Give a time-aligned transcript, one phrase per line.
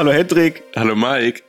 [0.00, 0.62] Hallo Hendrik.
[0.74, 1.42] Hallo Mike.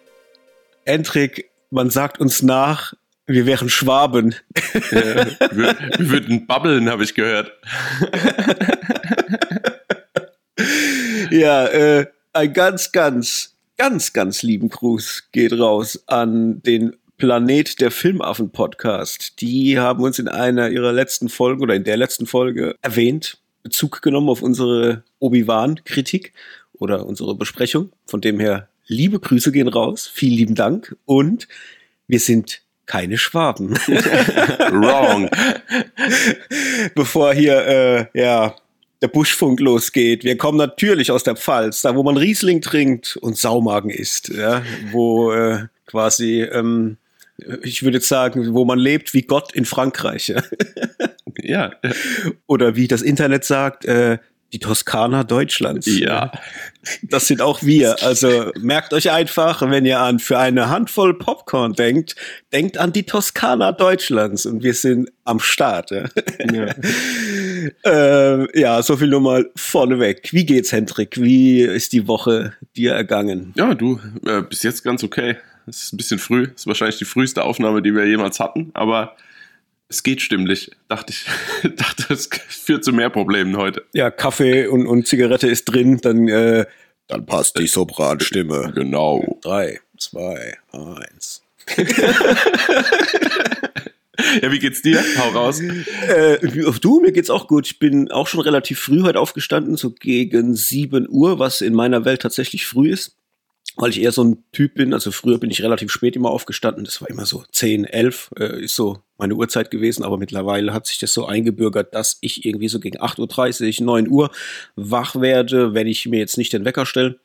[0.85, 2.93] Hendrik, man sagt uns nach,
[3.25, 4.35] wir wären Schwaben.
[4.91, 5.25] Ja,
[5.55, 7.53] wir, wir würden babbeln, habe ich gehört.
[11.31, 17.89] ja, äh, ein ganz, ganz, ganz, ganz lieben Gruß geht raus an den Planet der
[17.89, 19.39] Filmaffen Podcast.
[19.39, 24.01] Die haben uns in einer ihrer letzten Folgen oder in der letzten Folge erwähnt, Bezug
[24.01, 26.33] genommen auf unsere Obi-Wan-Kritik
[26.81, 27.91] oder unsere Besprechung.
[28.07, 30.09] Von dem her, liebe Grüße gehen raus.
[30.11, 30.95] Vielen lieben Dank.
[31.05, 31.47] Und
[32.07, 33.69] wir sind keine Schwaben.
[33.77, 35.29] Wrong.
[36.95, 37.67] Bevor hier,
[38.13, 38.55] äh, ja,
[39.01, 40.23] der Buschfunk losgeht.
[40.23, 44.63] Wir kommen natürlich aus der Pfalz, da wo man Riesling trinkt und Saumagen isst, ja,
[44.91, 46.97] wo äh, quasi ähm,
[47.63, 50.33] ich würde sagen, wo man lebt wie Gott in Frankreich.
[51.41, 51.71] ja.
[52.47, 54.19] Oder wie das Internet sagt, äh,
[54.53, 55.87] die Toskana Deutschlands.
[55.87, 56.31] Ja.
[57.03, 58.01] Das sind auch wir.
[58.03, 62.15] Also merkt euch einfach, wenn ihr an für eine Handvoll Popcorn denkt,
[62.51, 65.91] denkt an die Toskana Deutschlands und wir sind am Start.
[65.91, 66.05] Ja,
[66.51, 66.65] ja.
[68.43, 70.29] äh, ja so viel nur mal vorneweg.
[70.33, 71.21] Wie geht's, Hendrik?
[71.21, 73.53] Wie ist die Woche dir ergangen?
[73.55, 75.37] Ja, du, äh, bis jetzt ganz okay.
[75.67, 76.43] Es ist ein bisschen früh.
[76.43, 79.15] Es ist wahrscheinlich die früheste Aufnahme, die wir jemals hatten, aber
[79.91, 80.71] es geht stimmlich.
[80.87, 81.25] Dachte ich,
[81.75, 83.83] dachte, es führt zu mehr Problemen heute.
[83.93, 86.65] Ja, Kaffee und, und Zigarette ist drin, dann, äh,
[87.07, 88.71] dann passt die Sopranstimme.
[88.73, 89.37] Genau.
[89.41, 91.43] Drei, zwei, eins.
[94.41, 95.03] ja, wie geht's dir?
[95.17, 95.59] Hau raus.
[95.59, 96.39] Äh,
[96.79, 97.67] du, mir geht's auch gut.
[97.67, 102.05] Ich bin auch schon relativ früh heute aufgestanden, so gegen 7 Uhr, was in meiner
[102.05, 103.17] Welt tatsächlich früh ist
[103.77, 104.93] weil ich eher so ein Typ bin.
[104.93, 106.83] Also früher bin ich relativ spät immer aufgestanden.
[106.83, 110.03] Das war immer so 10, 11 äh, ist so meine Uhrzeit gewesen.
[110.03, 114.09] Aber mittlerweile hat sich das so eingebürgert, dass ich irgendwie so gegen 8.30 Uhr, 9
[114.09, 114.31] Uhr
[114.75, 117.19] wach werde, wenn ich mir jetzt nicht den Wecker stelle.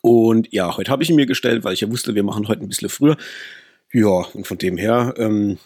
[0.00, 2.62] Und ja, heute habe ich ihn mir gestellt, weil ich ja wusste, wir machen heute
[2.62, 3.16] ein bisschen früher.
[3.92, 5.58] Ja, und von dem her ähm,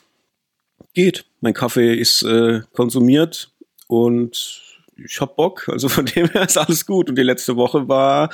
[0.95, 1.27] geht.
[1.41, 3.53] Mein Kaffee ist äh, konsumiert
[3.87, 4.63] und
[4.97, 5.69] ich hab Bock.
[5.69, 7.09] Also von dem her ist alles gut.
[7.09, 8.31] Und die letzte Woche war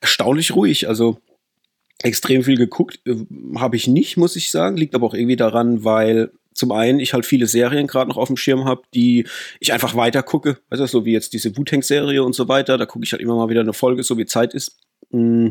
[0.00, 0.88] erstaunlich ruhig.
[0.88, 1.18] Also
[2.02, 3.16] extrem viel geguckt äh,
[3.56, 4.76] habe ich nicht, muss ich sagen.
[4.76, 8.28] Liegt aber auch irgendwie daran, weil zum einen ich halt viele Serien gerade noch auf
[8.28, 9.26] dem Schirm habe, die
[9.60, 10.58] ich einfach weiter gucke.
[10.70, 12.76] Weißt du, so wie jetzt diese Wu-Tang-Serie und so weiter.
[12.76, 14.76] Da gucke ich halt immer mal wieder eine Folge, so wie Zeit ist.
[15.10, 15.50] Mm.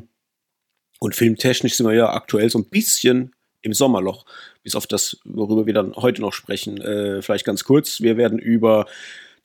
[0.99, 4.25] Und filmtechnisch sind wir ja aktuell so ein bisschen im Sommerloch.
[4.63, 6.81] Bis auf das, worüber wir dann heute noch sprechen.
[6.81, 8.01] Äh, vielleicht ganz kurz.
[8.01, 8.85] Wir werden über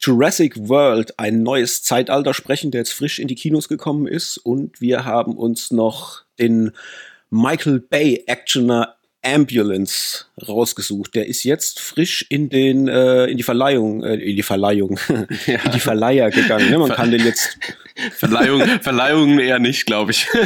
[0.03, 4.37] Jurassic World, ein neues Zeitalter sprechen, der jetzt frisch in die Kinos gekommen ist.
[4.37, 6.73] Und wir haben uns noch den
[7.31, 11.15] Michael Bay Actioner Ambulance rausgesucht.
[11.15, 14.99] Der ist jetzt frisch in den äh, in die Verleihung äh, in die Verleihung
[15.47, 15.61] ja.
[15.65, 16.69] in die Verleiher gegangen.
[16.69, 16.79] Ne?
[16.79, 17.57] Man kann den jetzt
[18.17, 20.27] Verleihung Verleihungen eher nicht, glaube ich.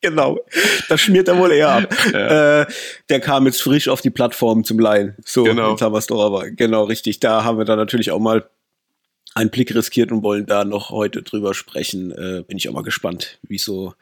[0.00, 0.38] genau.
[0.88, 1.94] Das schmiert er wohl eher ab.
[2.12, 2.62] Ja.
[2.62, 2.66] Äh,
[3.08, 5.14] der kam jetzt frisch auf die Plattform zum Leihen.
[5.24, 5.76] So, genau.
[5.80, 6.50] aber.
[6.50, 7.20] Genau, richtig.
[7.20, 8.48] Da haben wir dann natürlich auch mal
[9.34, 12.12] einen Blick riskiert und wollen da noch heute drüber sprechen.
[12.12, 13.94] Äh, bin ich auch mal gespannt, wie so,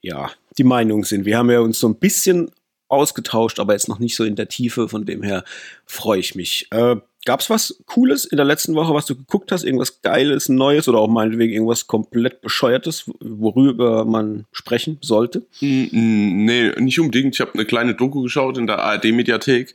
[0.00, 1.24] ja, die Meinungen sind.
[1.24, 2.50] Wir haben ja uns so ein bisschen
[2.88, 4.88] ausgetauscht, aber jetzt noch nicht so in der Tiefe.
[4.88, 5.44] Von dem her
[5.86, 6.68] freue ich mich.
[6.70, 9.64] Äh, Gab es was Cooles in der letzten Woche, was du geguckt hast?
[9.64, 15.46] Irgendwas Geiles, Neues oder auch meinetwegen irgendwas komplett Bescheuertes, worüber man sprechen sollte?
[15.60, 17.34] Nee, nicht unbedingt.
[17.34, 19.74] Ich habe eine kleine Doku geschaut in der ARD-Mediathek.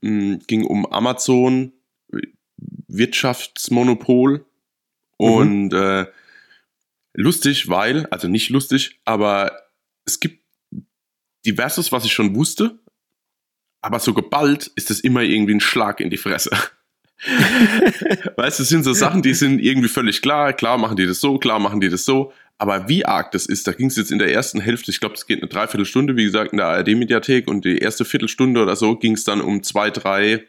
[0.00, 1.72] Ging um Amazon,
[2.88, 4.38] Wirtschaftsmonopol.
[4.38, 4.44] Mhm.
[5.16, 5.78] Und mhm.
[5.78, 6.06] äh,
[7.14, 9.52] lustig, weil, also nicht lustig, aber
[10.04, 10.42] es gibt
[11.46, 12.78] diverses, was ich schon wusste,
[13.80, 16.50] aber so geballt ist es immer irgendwie ein Schlag in die Fresse.
[18.36, 20.52] weißt du, es sind so Sachen, die sind irgendwie völlig klar.
[20.52, 22.32] Klar machen die das so, klar machen die das so.
[22.58, 25.16] Aber wie arg das ist, da ging es jetzt in der ersten Hälfte, ich glaube,
[25.16, 28.96] es geht eine Dreiviertelstunde, wie gesagt, in der ARD-Mediathek und die erste Viertelstunde oder so
[28.96, 30.44] ging es dann um zwei, drei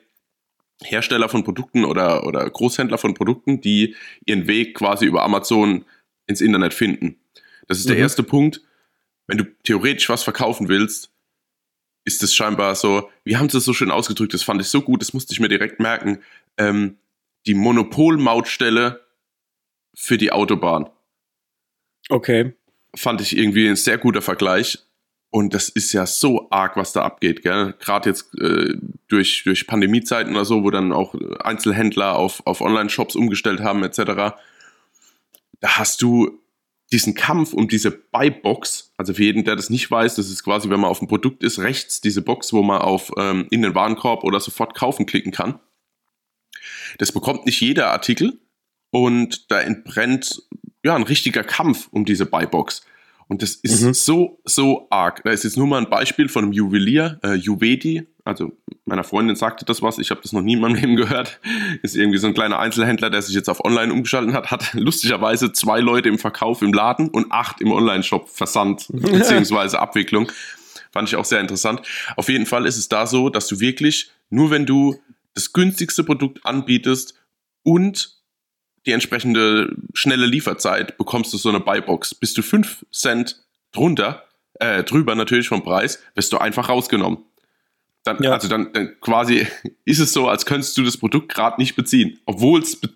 [0.83, 3.95] Hersteller von Produkten oder, oder Großhändler von Produkten, die
[4.25, 5.85] ihren Weg quasi über Amazon
[6.27, 7.17] ins Internet finden.
[7.67, 8.03] Das ist der mhm.
[8.03, 8.61] erste Punkt.
[9.25, 11.09] Wenn du theoretisch was verkaufen willst,
[12.05, 14.81] ist es scheinbar so, wie haben sie es so schön ausgedrückt, das fand ich so
[14.81, 16.19] gut, das musste ich mir direkt merken
[16.57, 16.97] ähm,
[17.45, 19.05] die Monopolmautstelle
[19.95, 20.89] für die Autobahn.
[22.09, 22.53] Okay.
[22.95, 24.79] Fand ich irgendwie ein sehr guter Vergleich.
[25.29, 27.73] Und das ist ja so arg, was da abgeht, gell?
[27.79, 28.75] Gerade jetzt äh,
[29.07, 34.35] durch, durch Pandemiezeiten oder so, wo dann auch Einzelhändler auf, auf Online-Shops umgestellt haben, etc.
[35.59, 36.39] Da hast du
[36.91, 40.69] diesen Kampf um diese Buy-Box, also für jeden, der das nicht weiß, das ist quasi,
[40.69, 43.73] wenn man auf ein Produkt ist, rechts diese Box, wo man auf ähm, in den
[43.73, 45.59] Warenkorb oder sofort kaufen klicken kann.
[46.97, 48.39] Das bekommt nicht jeder Artikel
[48.91, 50.43] und da entbrennt
[50.83, 52.85] ja, ein richtiger Kampf um diese Buybox.
[53.27, 53.93] Und das ist mhm.
[53.93, 55.23] so, so arg.
[55.23, 58.05] Da ist jetzt nur mal ein Beispiel von einem Juwelier, äh, Juvedi.
[58.25, 58.51] Also
[58.85, 61.39] meiner Freundin sagte das was, ich habe das noch nie in meinem Leben gehört.
[61.81, 65.51] Ist irgendwie so ein kleiner Einzelhändler, der sich jetzt auf Online umgeschaltet hat, hat lustigerweise
[65.51, 69.77] zwei Leute im Verkauf im Laden und acht im Online-Shop Versand bzw.
[69.77, 70.31] Abwicklung.
[70.91, 71.81] Fand ich auch sehr interessant.
[72.17, 74.99] Auf jeden Fall ist es da so, dass du wirklich, nur wenn du
[75.33, 77.15] das günstigste Produkt anbietest
[77.63, 78.17] und
[78.85, 82.15] die entsprechende schnelle Lieferzeit, bekommst du so eine Buybox.
[82.15, 83.41] Bist du 5 Cent
[83.71, 84.23] drunter,
[84.59, 87.19] äh, drüber natürlich vom Preis, wirst du einfach rausgenommen.
[88.03, 88.33] Dann, ja.
[88.33, 89.47] Also dann, dann quasi
[89.85, 92.89] ist es so, als könntest du das Produkt gerade nicht beziehen, obwohl es be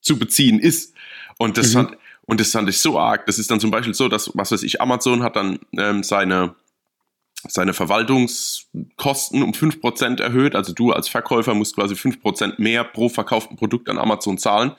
[0.00, 0.94] zu beziehen ist.
[1.38, 1.72] Und das, mhm.
[1.72, 1.96] fand,
[2.26, 3.24] und das fand ich so arg.
[3.24, 6.54] Das ist dann zum Beispiel so, dass, was weiß ich, Amazon hat dann ähm, seine,
[7.48, 10.54] seine Verwaltungskosten um 5% erhöht.
[10.54, 14.72] Also du als Verkäufer musst quasi 5% mehr pro verkauften Produkt an Amazon zahlen.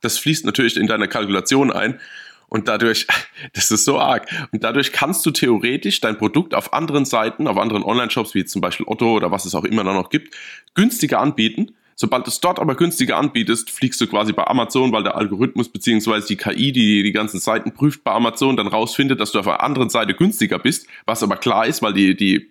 [0.00, 2.00] Das fließt natürlich in deine Kalkulation ein.
[2.48, 3.06] Und dadurch,
[3.54, 4.28] das ist so arg.
[4.52, 8.60] Und dadurch kannst du theoretisch dein Produkt auf anderen Seiten, auf anderen Online-Shops, wie zum
[8.60, 10.36] Beispiel Otto oder was es auch immer noch gibt,
[10.74, 11.74] günstiger anbieten.
[12.02, 15.68] Sobald du es dort aber günstiger anbietest, fliegst du quasi bei Amazon, weil der Algorithmus
[15.68, 19.46] beziehungsweise die KI, die die ganzen Seiten prüft bei Amazon, dann rausfindet, dass du auf
[19.46, 22.50] einer anderen Seite günstiger bist, was aber klar ist, weil die, die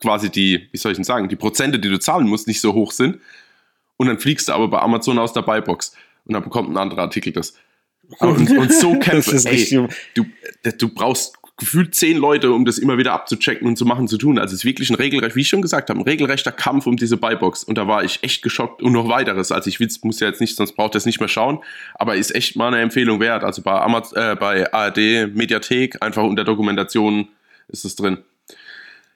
[0.00, 2.72] quasi die, wie soll ich denn sagen, die Prozente, die du zahlen musst, nicht so
[2.72, 3.18] hoch sind.
[3.98, 5.94] Und dann fliegst du aber bei Amazon aus der Buybox
[6.24, 7.52] und dann bekommt ein anderer Artikel das.
[8.20, 9.44] Und, und so kämpfen.
[9.46, 10.26] Ey, du,
[10.78, 14.38] du brauchst gefühlt zehn Leute, um das immer wieder abzuchecken und zu machen, zu tun.
[14.38, 16.96] Also es ist wirklich ein regelrecht, wie ich schon gesagt habe, ein regelrechter Kampf um
[16.96, 17.64] diese Buybox.
[17.64, 19.50] Und da war ich echt geschockt und noch weiteres.
[19.52, 21.60] Also ich muss ja jetzt nicht, sonst braucht das nicht mehr schauen.
[21.94, 23.42] Aber ist echt mal eine Empfehlung wert.
[23.42, 27.28] Also bei, Amaz äh, bei ARD Mediathek, einfach unter Dokumentation
[27.68, 28.18] ist es drin.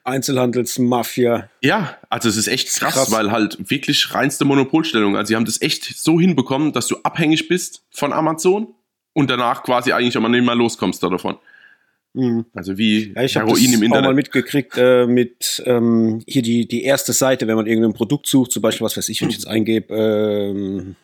[0.03, 1.47] Einzelhandelsmafia.
[1.61, 5.15] Ja, also es ist echt krass, krass, weil halt wirklich reinste Monopolstellung.
[5.15, 8.73] Also sie haben das echt so hinbekommen, dass du abhängig bist von Amazon
[9.13, 11.37] und danach quasi eigentlich immer nicht mehr loskommst da davon.
[12.13, 12.45] Mhm.
[12.53, 13.93] Also wie ja, ich Heroin das im Internet.
[13.93, 18.27] auch mal mitgekriegt äh, mit ähm, hier die, die erste Seite, wenn man irgendein Produkt
[18.27, 20.95] sucht, zum Beispiel, was weiß ich, wenn ich jetzt eingebe, ähm,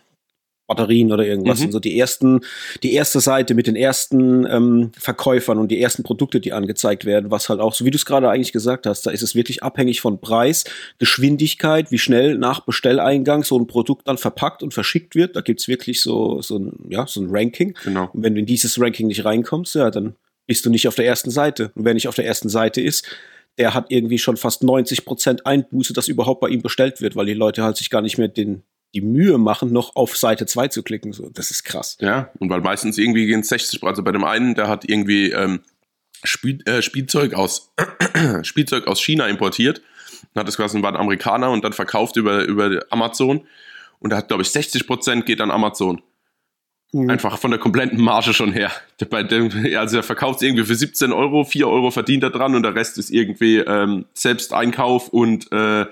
[0.68, 1.60] Batterien oder irgendwas.
[1.60, 1.68] Mhm.
[1.68, 2.42] Und so die ersten,
[2.84, 7.32] die erste Seite mit den ersten ähm, Verkäufern und die ersten Produkte, die angezeigt werden,
[7.32, 9.64] was halt auch, so wie du es gerade eigentlich gesagt hast, da ist es wirklich
[9.64, 10.66] abhängig von Preis,
[11.00, 15.38] Geschwindigkeit, wie schnell nach Bestelleingang so ein Produkt dann verpackt und verschickt wird.
[15.38, 17.74] Da gibt's wirklich so, so ein, ja, so ein Ranking.
[17.86, 18.10] Genau.
[18.12, 20.16] Und wenn du in dieses Ranking nicht reinkommst, ja, dann
[20.48, 21.72] bist du nicht auf der ersten Seite.
[21.76, 23.06] Und wer nicht auf der ersten Seite ist,
[23.58, 27.26] der hat irgendwie schon fast 90 Prozent Einbuße, dass überhaupt bei ihm bestellt wird, weil
[27.26, 28.64] die Leute halt sich gar nicht mehr den,
[28.94, 31.12] die Mühe machen, noch auf Seite 2 zu klicken.
[31.12, 31.98] So, das ist krass.
[32.00, 35.62] Ja, und weil meistens irgendwie gehen 60%, also bei dem einen, der hat irgendwie ähm,
[36.24, 37.74] Spiel, äh, Spielzeug, aus,
[38.44, 39.82] Spielzeug aus China importiert,
[40.36, 43.48] hat das quasi war ein Amerikaner und dann verkauft über, über Amazon
[44.00, 46.02] und er hat, glaube ich, 60 Prozent geht an Amazon.
[46.94, 47.10] Mhm.
[47.10, 48.72] Einfach von der kompletten Marge schon her.
[49.10, 52.56] Bei dem, also er verkauft es irgendwie für 17 Euro, 4 Euro verdient er dran
[52.56, 55.86] und der Rest ist irgendwie ähm, Selbsteinkauf und äh,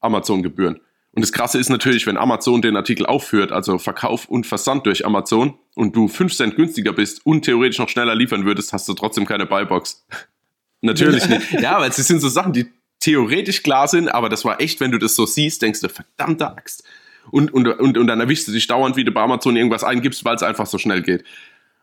[0.00, 0.80] Amazon-Gebühren.
[1.14, 5.04] Und das Krasse ist natürlich, wenn Amazon den Artikel aufführt, also Verkauf und Versand durch
[5.04, 8.94] Amazon, und du 5 Cent günstiger bist und theoretisch noch schneller liefern würdest, hast du
[8.94, 10.06] trotzdem keine Buybox.
[10.80, 11.52] natürlich nicht.
[11.60, 12.66] Ja, weil es sind so Sachen, die
[13.00, 16.48] theoretisch klar sind, aber das war echt, wenn du das so siehst, denkst du, verdammte
[16.48, 16.84] Axt.
[17.30, 20.24] Und, und, und, und dann erwischst du dich dauernd, wie du bei Amazon irgendwas eingibst,
[20.24, 21.24] weil es einfach so schnell geht.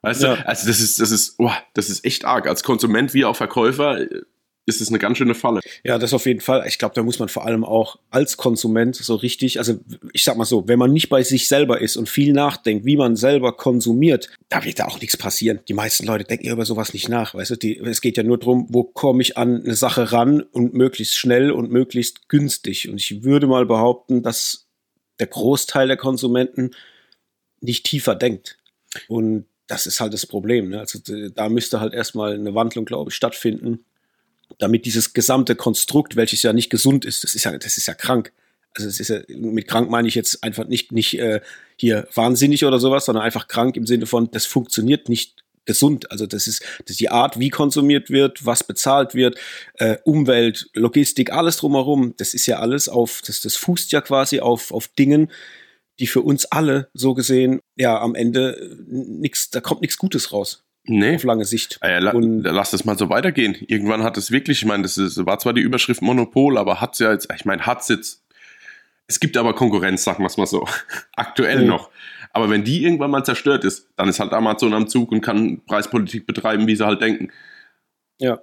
[0.02, 0.36] Weißt ja.
[0.36, 0.48] du?
[0.48, 2.48] Also das ist, das ist, oh, das ist echt arg.
[2.48, 4.00] Als Konsument wie auch Verkäufer
[4.70, 5.60] ist es eine ganz schöne Falle.
[5.84, 6.64] Ja, das auf jeden Fall.
[6.68, 9.80] Ich glaube, da muss man vor allem auch als Konsument so richtig, also
[10.14, 12.96] ich sag mal so, wenn man nicht bei sich selber ist und viel nachdenkt, wie
[12.96, 15.60] man selber konsumiert, da wird da auch nichts passieren.
[15.68, 17.34] Die meisten Leute denken ja über sowas nicht nach.
[17.34, 20.42] Weißt du, die, es geht ja nur darum, wo komme ich an eine Sache ran
[20.42, 22.88] und möglichst schnell und möglichst günstig.
[22.90, 24.69] Und ich würde mal behaupten, dass
[25.20, 26.72] der Großteil der Konsumenten
[27.62, 28.58] nicht tiefer denkt.
[29.08, 30.70] Und das ist halt das Problem.
[30.70, 30.80] Ne?
[30.80, 31.00] Also
[31.30, 33.86] da müsste halt erstmal eine Wandlung, glaube ich, stattfinden,
[34.58, 37.94] damit dieses gesamte Konstrukt, welches ja nicht gesund ist, das ist ja, das ist ja
[37.94, 38.34] krank.
[38.76, 41.42] Also es ist ja, mit krank meine ich jetzt einfach nicht, nicht äh,
[41.76, 46.12] hier wahnsinnig oder sowas, sondern einfach krank im Sinne von, das funktioniert nicht gesund.
[46.12, 49.38] Also das ist, das ist die Art, wie konsumiert wird, was bezahlt wird,
[49.76, 52.16] äh, Umwelt, Logistik, alles drumherum.
[52.18, 55.32] Das ist ja alles auf, das, das fußt ja quasi auf, auf Dingen,
[56.00, 60.34] die für uns alle so gesehen ja am Ende äh, nichts, da kommt nichts Gutes
[60.34, 60.64] raus.
[60.86, 61.18] Nee.
[61.18, 61.78] Auf lange Sicht.
[61.82, 63.56] Ah ja, la und lass das mal so weitergehen.
[63.68, 66.94] Irgendwann hat es wirklich, ich meine, das ist, war zwar die Überschrift Monopol, aber hat
[66.94, 68.24] es ja jetzt, ich meine, hat es jetzt,
[69.06, 70.68] es gibt aber Konkurrenz, sagen wir es mal so,
[71.16, 71.68] aktuell mhm.
[71.68, 71.92] noch.
[72.32, 75.62] Aber wenn die irgendwann mal zerstört ist, dann ist halt Amazon am Zug und kann
[75.66, 77.32] Preispolitik betreiben, wie sie halt denken.
[78.20, 78.40] Ja.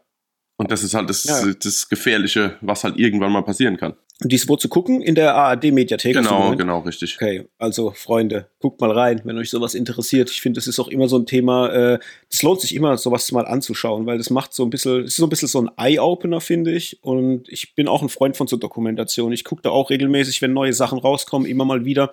[0.59, 1.53] Und das ist halt das, ja.
[1.53, 3.95] das Gefährliche, was halt irgendwann mal passieren kann.
[4.23, 5.03] Und dies wo zu gucken?
[5.03, 6.15] In der ARD-Mediathek?
[6.15, 7.17] Genau, genau, richtig.
[7.17, 10.31] Okay, also Freunde, guckt mal rein, wenn euch sowas interessiert.
[10.31, 11.99] Ich finde, das ist auch immer so ein Thema, äh,
[12.31, 15.17] das lohnt sich immer, sowas mal anzuschauen, weil das macht so ein bisschen, es ist
[15.17, 17.03] so ein bisschen so ein Eye-Opener, finde ich.
[17.05, 19.33] Und ich bin auch ein Freund von so Dokumentation.
[19.33, 22.11] Ich gucke da auch regelmäßig, wenn neue Sachen rauskommen, immer mal wieder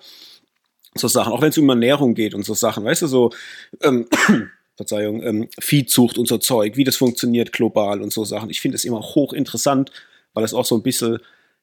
[0.94, 3.30] so Sachen, auch wenn es um Ernährung geht und so Sachen, weißt du, so,
[3.82, 4.06] ähm,
[4.76, 8.50] Verzeihung, ähm, Viehzucht und so Zeug, wie das funktioniert global und so Sachen.
[8.50, 9.92] Ich finde es immer hochinteressant,
[10.32, 11.18] weil es auch so ein bisschen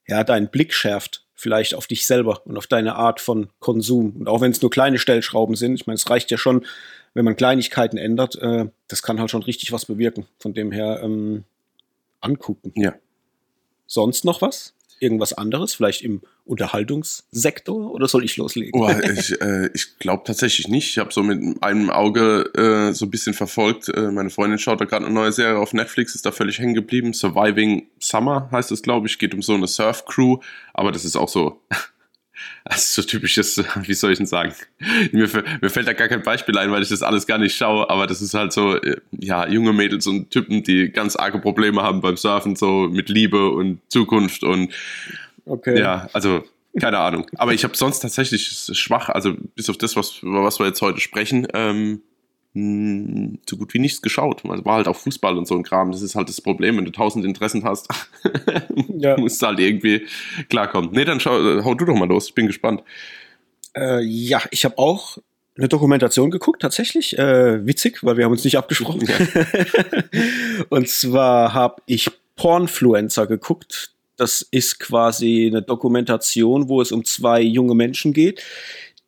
[0.08, 4.16] ja, deinen Blick schärft, vielleicht auf dich selber und auf deine Art von Konsum.
[4.20, 6.66] Und auch wenn es nur kleine Stellschrauben sind, ich meine, es reicht ja schon,
[7.14, 10.26] wenn man Kleinigkeiten ändert, äh, das kann halt schon richtig was bewirken.
[10.40, 11.44] Von dem her ähm,
[12.22, 12.72] angucken.
[12.76, 12.96] Ja.
[13.88, 14.74] Sonst noch was?
[15.02, 18.80] Irgendwas anderes, vielleicht im Unterhaltungssektor oder soll ich loslegen?
[18.80, 20.90] Oh, ich äh, ich glaube tatsächlich nicht.
[20.90, 23.90] Ich habe so mit einem Auge äh, so ein bisschen verfolgt.
[23.90, 26.74] Äh, meine Freundin schaut da gerade eine neue Serie auf Netflix, ist da völlig hängen
[26.74, 27.14] geblieben.
[27.14, 29.20] Surviving Summer heißt es, glaube ich.
[29.20, 30.38] Geht um so eine Surf-Crew,
[30.74, 31.62] aber das ist auch so
[32.66, 34.54] das ist so typisches, wie soll ich denn sagen?
[35.12, 35.28] Mir,
[35.62, 38.08] mir, fällt da gar kein Beispiel ein, weil ich das alles gar nicht schaue, aber
[38.08, 42.02] das ist halt so, äh, ja, junge Mädels und Typen, die ganz arge Probleme haben
[42.02, 44.74] beim Surfen, so mit Liebe und Zukunft und
[45.46, 45.80] okay.
[45.80, 46.44] ja, also
[46.80, 47.26] keine Ahnung.
[47.38, 50.82] Aber ich habe sonst tatsächlich schwach, also bis auf das, was, über was wir jetzt
[50.82, 52.02] heute sprechen, ähm,
[52.54, 54.44] hm, so gut wie nichts geschaut.
[54.46, 55.92] Also war halt auch Fußball und so ein Kram.
[55.92, 57.88] Das ist halt das Problem, wenn du tausend Interessen hast,
[58.98, 59.18] ja.
[59.18, 60.06] musst du halt irgendwie
[60.50, 60.92] klarkommen.
[60.92, 62.28] Nee, dann schau, hau du doch mal los.
[62.28, 62.84] Ich bin gespannt.
[63.76, 65.18] Äh, ja, ich habe auch
[65.58, 67.18] eine Dokumentation geguckt, tatsächlich.
[67.18, 69.08] Äh, witzig, weil wir haben uns nicht abgesprochen.
[69.08, 69.44] Ja.
[70.70, 73.92] und zwar habe ich Pornfluencer geguckt.
[74.18, 78.44] Das ist quasi eine Dokumentation, wo es um zwei junge Menschen geht,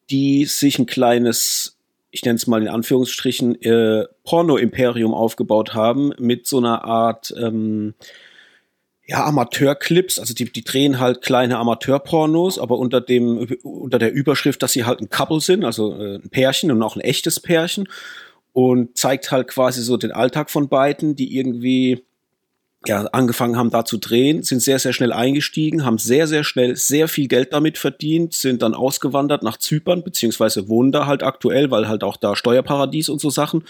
[0.10, 1.78] die sich ein kleines
[2.14, 7.96] ich nenne es mal in Anführungsstrichen, äh, Porno-Imperium aufgebaut haben mit so einer Art ähm,
[9.08, 14.62] ja, Amateurclips, also die, die drehen halt kleine Amateurpornos, aber unter dem unter der Überschrift,
[14.62, 17.90] dass sie halt ein Couple sind, also äh, ein Pärchen und auch ein echtes Pärchen
[18.54, 22.06] und zeigt halt quasi so den Alltag von beiden, die irgendwie
[22.86, 26.76] ja, angefangen haben, da zu drehen, sind sehr, sehr schnell eingestiegen, haben sehr, sehr schnell
[26.76, 31.72] sehr viel Geld damit verdient, sind dann ausgewandert nach Zypern, beziehungsweise wohnen da halt aktuell,
[31.72, 33.64] weil halt auch da Steuerparadies und so Sachen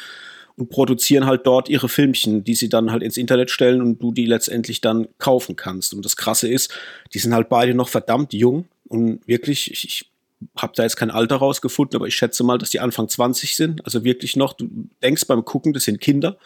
[0.55, 4.11] und produzieren halt dort ihre Filmchen, die sie dann halt ins Internet stellen und du
[4.11, 5.93] die letztendlich dann kaufen kannst.
[5.93, 6.73] Und das Krasse ist,
[7.13, 10.09] die sind halt beide noch verdammt jung und wirklich, ich, ich
[10.57, 13.85] habe da jetzt kein Alter rausgefunden, aber ich schätze mal, dass die Anfang 20 sind.
[13.85, 14.69] Also wirklich noch, du
[15.01, 16.37] denkst beim Gucken, das sind Kinder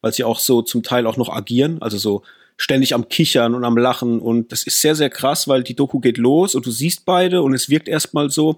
[0.00, 2.22] weil sie auch so zum Teil auch noch agieren, also so
[2.56, 4.20] ständig am Kichern und am Lachen.
[4.20, 7.42] Und das ist sehr, sehr krass, weil die Doku geht los und du siehst beide
[7.42, 8.56] und es wirkt erstmal so,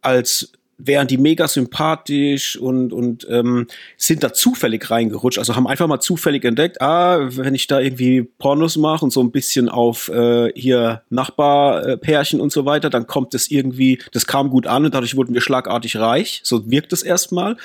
[0.00, 3.66] als wären die mega sympathisch und, und ähm,
[3.96, 5.38] sind da zufällig reingerutscht.
[5.38, 9.20] Also haben einfach mal zufällig entdeckt, ah, wenn ich da irgendwie Pornos mache und so
[9.20, 14.50] ein bisschen auf äh, hier Nachbarpärchen und so weiter, dann kommt das irgendwie, das kam
[14.50, 16.40] gut an und dadurch wurden wir schlagartig reich.
[16.44, 17.56] So wirkt es erstmal.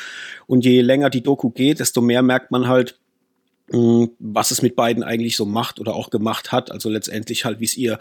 [0.48, 2.98] Und je länger die Doku geht, desto mehr merkt man halt,
[3.72, 6.72] mh, hm, was es mit beiden eigentlich so macht oder auch gemacht hat.
[6.72, 8.00] Also letztendlich halt, wie es ihr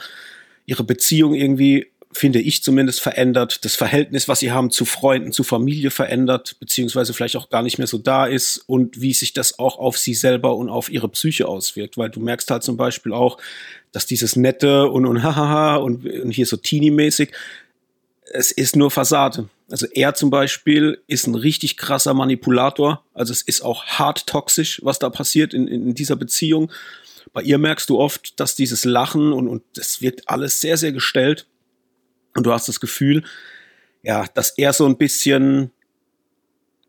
[0.64, 3.64] ihre Beziehung irgendwie finde ich zumindest, verändert.
[3.64, 7.78] Das Verhältnis, was sie haben zu Freunden, zu Familie verändert, beziehungsweise vielleicht auch gar nicht
[7.78, 11.08] mehr so da ist und wie sich das auch auf sie selber und auf ihre
[11.08, 11.98] Psyche auswirkt.
[11.98, 13.38] Weil du merkst halt zum Beispiel auch,
[13.92, 17.30] dass dieses Nette und, und hahaha und, und hier so teeny-mäßig,
[18.32, 19.48] es ist nur Fassade.
[19.70, 23.04] Also er zum Beispiel ist ein richtig krasser Manipulator.
[23.14, 26.70] Also es ist auch hart toxisch, was da passiert in, in dieser Beziehung.
[27.32, 30.92] Bei ihr merkst du oft, dass dieses Lachen und, und das wirkt alles sehr, sehr
[30.92, 31.46] gestellt.
[32.34, 33.24] Und du hast das Gefühl,
[34.02, 35.70] ja, dass er so ein bisschen,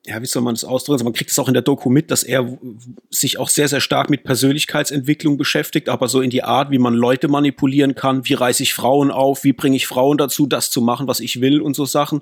[0.06, 0.96] ja, wie soll man das ausdrücken?
[0.96, 2.58] Also man kriegt es auch in der Doku mit, dass er
[3.10, 6.94] sich auch sehr, sehr stark mit Persönlichkeitsentwicklung beschäftigt, aber so in die Art, wie man
[6.94, 10.82] Leute manipulieren kann, wie reiße ich Frauen auf, wie bringe ich Frauen dazu, das zu
[10.82, 12.22] machen, was ich will und so Sachen.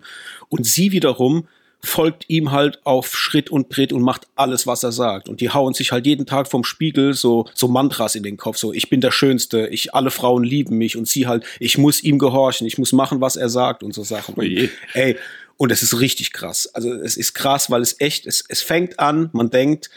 [0.49, 1.47] Und sie wiederum
[1.83, 5.29] folgt ihm halt auf Schritt und Tritt und macht alles, was er sagt.
[5.29, 8.57] Und die hauen sich halt jeden Tag vom Spiegel so, so Mantras in den Kopf.
[8.57, 12.03] So, ich bin der Schönste, ich, alle Frauen lieben mich und sie halt, ich muss
[12.03, 14.35] ihm gehorchen, ich muss machen, was er sagt und so Sachen.
[14.37, 14.69] Oh je.
[14.93, 15.17] Ey,
[15.57, 16.67] und es ist richtig krass.
[16.73, 19.89] Also es ist krass, weil es echt, es, es fängt an, man denkt,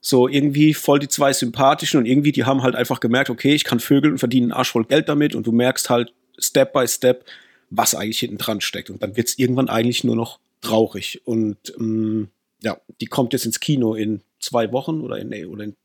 [0.00, 3.64] so irgendwie voll die zwei sympathischen und irgendwie die haben halt einfach gemerkt, okay, ich
[3.64, 6.88] kann vögeln und verdienen einen Arsch voll Geld damit und du merkst halt Step by
[6.88, 7.24] Step,
[7.70, 8.90] was eigentlich hinten dran steckt.
[8.90, 11.20] Und dann wird's irgendwann eigentlich nur noch traurig.
[11.24, 12.28] Und ähm,
[12.62, 15.76] ja, die kommt jetzt ins Kino in zwei Wochen oder in, nee, oder in,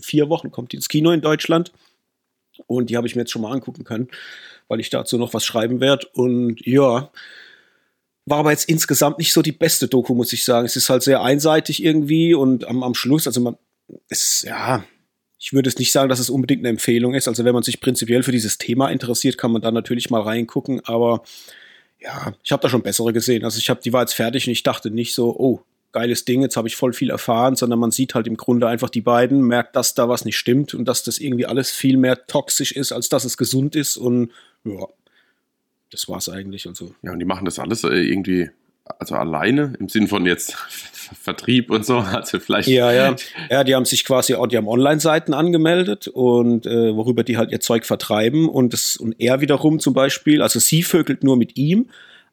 [0.00, 1.72] vier Wochen kommt die ins Kino in Deutschland.
[2.66, 4.08] Und die habe ich mir jetzt schon mal angucken können,
[4.68, 6.06] weil ich dazu noch was schreiben werde.
[6.12, 7.10] Und ja,
[8.26, 10.64] war aber jetzt insgesamt nicht so die beste Doku, muss ich sagen.
[10.64, 13.56] Es ist halt sehr einseitig irgendwie und am, am Schluss, also man
[14.08, 14.84] ist, ja,
[15.38, 17.26] ich würde es nicht sagen, dass es unbedingt eine Empfehlung ist.
[17.26, 20.84] Also wenn man sich prinzipiell für dieses Thema interessiert, kann man da natürlich mal reingucken.
[20.84, 21.24] Aber
[22.00, 23.44] ja, ich habe da schon bessere gesehen.
[23.44, 26.42] Also ich habe, die war jetzt fertig und ich dachte nicht so, oh, geiles Ding,
[26.42, 29.42] jetzt habe ich voll viel erfahren, sondern man sieht halt im Grunde einfach die beiden,
[29.42, 32.92] merkt, dass da was nicht stimmt und dass das irgendwie alles viel mehr toxisch ist,
[32.92, 33.96] als dass es gesund ist.
[33.96, 34.30] Und
[34.64, 34.86] ja,
[35.90, 36.94] das war's eigentlich und so.
[37.02, 38.50] Ja, und die machen das alles äh, irgendwie
[38.98, 40.56] also alleine im Sinn von jetzt
[41.22, 42.68] Vertrieb und so, also vielleicht.
[42.68, 43.16] Ja, ja.
[43.50, 47.60] Ja, die haben sich quasi, die haben Online-Seiten angemeldet und äh, worüber die halt ihr
[47.60, 51.86] Zeug vertreiben und das, und er wiederum zum Beispiel, also sie vögelt nur mit ihm,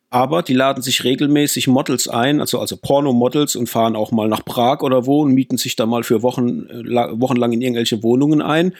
[0.10, 4.46] aber die laden sich regelmäßig Models ein, also, also Porno-Models und fahren auch mal nach
[4.46, 8.42] Prag oder wo und mieten sich da mal für Wochen, äh, wochenlang in irgendwelche Wohnungen
[8.42, 8.74] ein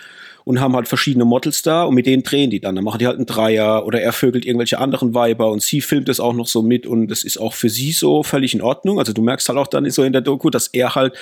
[0.48, 2.74] und haben halt verschiedene Models da und mit denen drehen die dann.
[2.74, 6.08] Dann machen die halt einen Dreier oder er vögelt irgendwelche anderen Weiber und sie filmt
[6.08, 8.98] es auch noch so mit und das ist auch für sie so völlig in Ordnung.
[8.98, 11.18] Also du merkst halt auch dann so in der Doku, dass er halt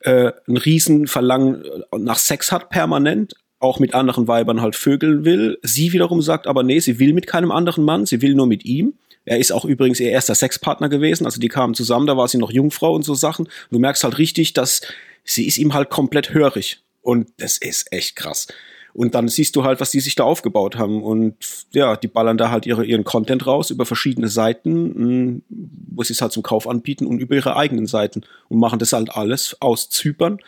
[0.00, 1.62] äh, ein Riesenverlangen
[1.98, 5.58] nach Sex hat permanent, auch mit anderen Weibern halt vögeln will.
[5.60, 8.64] Sie wiederum sagt aber, nee, sie will mit keinem anderen Mann, sie will nur mit
[8.64, 8.94] ihm.
[9.26, 12.38] Er ist auch übrigens ihr erster Sexpartner gewesen, also die kamen zusammen, da war sie
[12.38, 13.46] noch Jungfrau und so Sachen.
[13.70, 14.80] Du merkst halt richtig, dass
[15.22, 16.83] sie ist ihm halt komplett hörig.
[17.04, 18.48] Und das ist echt krass.
[18.94, 21.02] Und dann siehst du halt, was die sich da aufgebaut haben.
[21.02, 21.36] Und
[21.72, 26.22] ja, die ballern da halt ihre, ihren Content raus über verschiedene Seiten, wo sie es
[26.22, 29.90] halt zum Kauf anbieten und über ihre eigenen Seiten und machen das halt alles aus
[29.90, 30.38] Zypern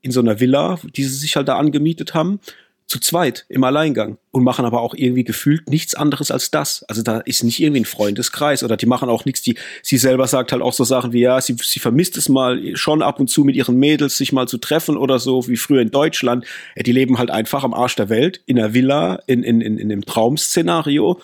[0.00, 2.40] in so einer Villa, die sie sich halt da angemietet haben
[2.92, 6.82] zu zweit im Alleingang und machen aber auch irgendwie gefühlt nichts anderes als das.
[6.82, 9.40] Also da ist nicht irgendwie ein Freundeskreis oder die machen auch nichts.
[9.40, 12.76] Die sie selber sagt halt auch so Sachen wie ja, sie, sie vermisst es mal
[12.76, 15.80] schon ab und zu mit ihren Mädels sich mal zu treffen oder so wie früher
[15.80, 16.44] in Deutschland.
[16.76, 19.90] Die leben halt einfach am Arsch der Welt in einer Villa in in in, in
[19.90, 21.18] einem Traumszenario,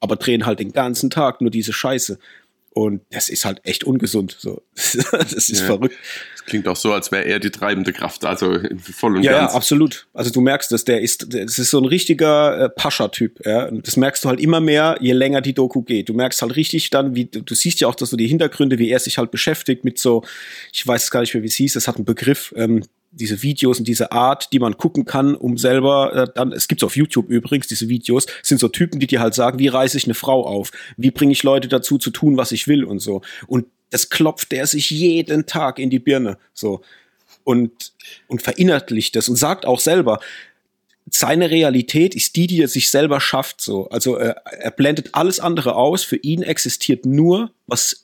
[0.00, 2.18] aber drehen halt den ganzen Tag nur diese Scheiße.
[2.74, 4.36] Und das ist halt echt ungesund.
[4.36, 5.66] So, das ist ja.
[5.66, 5.94] verrückt.
[6.32, 9.52] Das klingt auch so, als wäre er die treibende Kraft, also voll und ja, ganz.
[9.52, 10.08] Ja, absolut.
[10.12, 13.46] Also du merkst dass der ist, das ist so ein richtiger äh, Pascha-Typ.
[13.46, 13.66] Ja?
[13.66, 16.08] Und das merkst du halt immer mehr, je länger die Doku geht.
[16.08, 18.90] Du merkst halt richtig dann, wie du siehst ja auch, dass so die Hintergründe, wie
[18.90, 20.24] er sich halt beschäftigt mit so,
[20.72, 22.82] ich weiß gar nicht mehr, wie es hieß, das hat einen Begriff, ähm,
[23.14, 26.84] diese Videos und diese Art, die man gucken kann, um selber äh, dann, es gibt's
[26.84, 30.04] auf YouTube übrigens, diese Videos, sind so Typen, die dir halt sagen, wie reiße ich
[30.04, 30.70] eine Frau auf?
[30.96, 33.22] Wie bringe ich Leute dazu zu tun, was ich will und so.
[33.46, 36.82] Und das klopft der sich jeden Tag in die Birne, so.
[37.44, 37.92] Und,
[38.26, 40.18] und verinnerlicht das und sagt auch selber,
[41.10, 43.88] seine Realität ist die, die er sich selber schafft, so.
[43.90, 46.02] Also äh, er blendet alles andere aus.
[46.02, 48.03] Für ihn existiert nur, was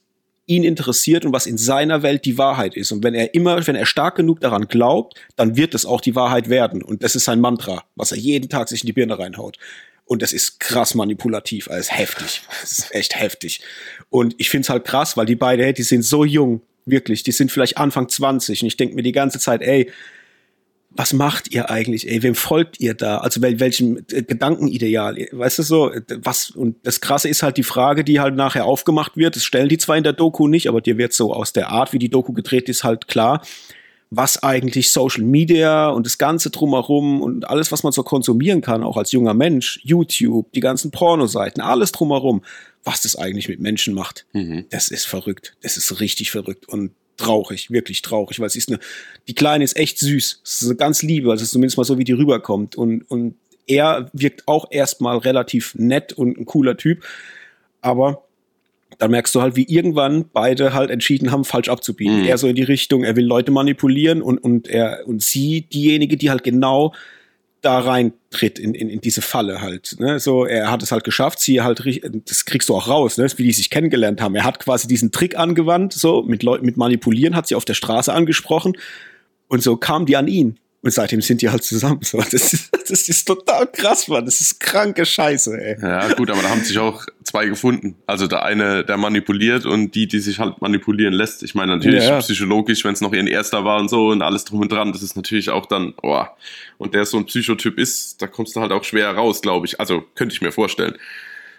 [0.51, 2.91] ihn interessiert und was in seiner Welt die Wahrheit ist.
[2.91, 6.17] Und wenn er immer, wenn er stark genug daran glaubt, dann wird es auch die
[6.17, 6.83] Wahrheit werden.
[6.83, 9.59] Und das ist sein Mantra, was er jeden Tag sich in die Birne reinhaut.
[10.07, 12.43] Und das ist krass manipulativ, also heftig.
[12.61, 13.61] Das ist echt heftig.
[14.09, 17.23] Und ich finde es halt krass, weil die beiden, die sind so jung, wirklich.
[17.23, 18.63] Die sind vielleicht Anfang 20.
[18.63, 19.89] Und ich denke mir die ganze Zeit, ey,
[20.93, 23.19] was macht ihr eigentlich, ey, wem folgt ihr da?
[23.19, 25.17] Also wel, welchem äh, Gedankenideal?
[25.31, 29.17] Weißt du so, was, und das Krasse ist halt die Frage, die halt nachher aufgemacht
[29.17, 31.71] wird, das stellen die zwar in der Doku nicht, aber dir wird so aus der
[31.71, 33.43] Art, wie die Doku gedreht ist, halt klar,
[34.11, 38.83] was eigentlich Social Media und das Ganze drumherum und alles, was man so konsumieren kann,
[38.83, 42.43] auch als junger Mensch, YouTube, die ganzen Pornoseiten, alles drumherum,
[42.83, 44.27] was das eigentlich mit Menschen macht.
[44.33, 44.65] Mhm.
[44.71, 45.55] Das ist verrückt.
[45.63, 46.69] Das ist richtig verrückt.
[46.69, 48.79] Und traurig, wirklich traurig, weil sie ist eine,
[49.29, 52.05] die Kleine ist echt süß, es ist eine ganz liebe, also zumindest mal so, wie
[52.05, 53.35] die rüberkommt und, und
[53.67, 57.05] er wirkt auch erstmal relativ nett und ein cooler Typ,
[57.81, 58.25] aber
[58.99, 62.21] dann merkst du halt, wie irgendwann beide halt entschieden haben, falsch abzubiegen.
[62.21, 62.27] Mhm.
[62.27, 66.17] Er so in die Richtung, er will Leute manipulieren und, und er, und sie diejenige,
[66.17, 66.93] die halt genau
[67.61, 69.97] da reintritt in, in, in diese Falle halt.
[69.99, 70.19] Ne?
[70.19, 71.83] So, er hat es halt geschafft, sie halt,
[72.29, 73.27] das kriegst du auch raus, ne?
[73.37, 74.35] wie die sich kennengelernt haben.
[74.35, 77.75] Er hat quasi diesen Trick angewandt, so mit Leuten, mit Manipulieren, hat sie auf der
[77.75, 78.77] Straße angesprochen
[79.49, 80.59] und so kam die an ihn.
[80.83, 82.01] Und seitdem sind die halt zusammen.
[82.03, 84.25] So, das, ist, das ist total krass, Mann.
[84.25, 85.77] Das ist kranke Scheiße, ey.
[85.81, 87.97] Ja, gut, aber da haben sich auch zwei gefunden.
[88.07, 91.43] Also der eine, der manipuliert und die, die sich halt manipulieren lässt.
[91.43, 92.19] Ich meine, natürlich ja, ja.
[92.21, 95.03] psychologisch, wenn es noch ihren erster war und so und alles drum und dran, das
[95.03, 96.25] ist natürlich auch dann, oh.
[96.79, 99.79] Und der so ein Psychotyp ist, da kommst du halt auch schwer raus, glaube ich.
[99.79, 100.97] Also könnte ich mir vorstellen.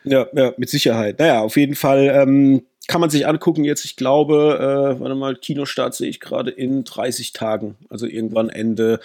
[0.03, 1.19] Ja, ja, mit Sicherheit.
[1.19, 3.85] Naja, auf jeden Fall ähm, kann man sich angucken jetzt.
[3.85, 7.77] Ich glaube, äh, warte mal, Kinostart sehe ich gerade in 30 Tagen.
[7.87, 8.99] Also irgendwann Ende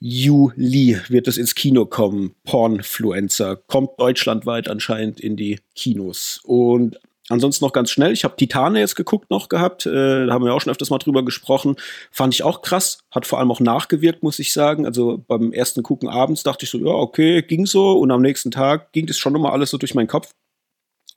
[0.00, 2.34] Juli wird es ins Kino kommen.
[2.44, 6.40] Pornfluencer kommt deutschlandweit anscheinend in die Kinos.
[6.44, 10.44] Und Ansonsten noch ganz schnell, ich habe Titane jetzt geguckt noch gehabt, äh, da haben
[10.44, 11.76] wir auch schon öfters mal drüber gesprochen.
[12.10, 14.84] Fand ich auch krass, hat vor allem auch nachgewirkt, muss ich sagen.
[14.84, 17.92] Also beim ersten Gucken abends dachte ich so, ja, okay, ging so.
[17.92, 20.32] Und am nächsten Tag ging das schon nochmal alles so durch meinen Kopf.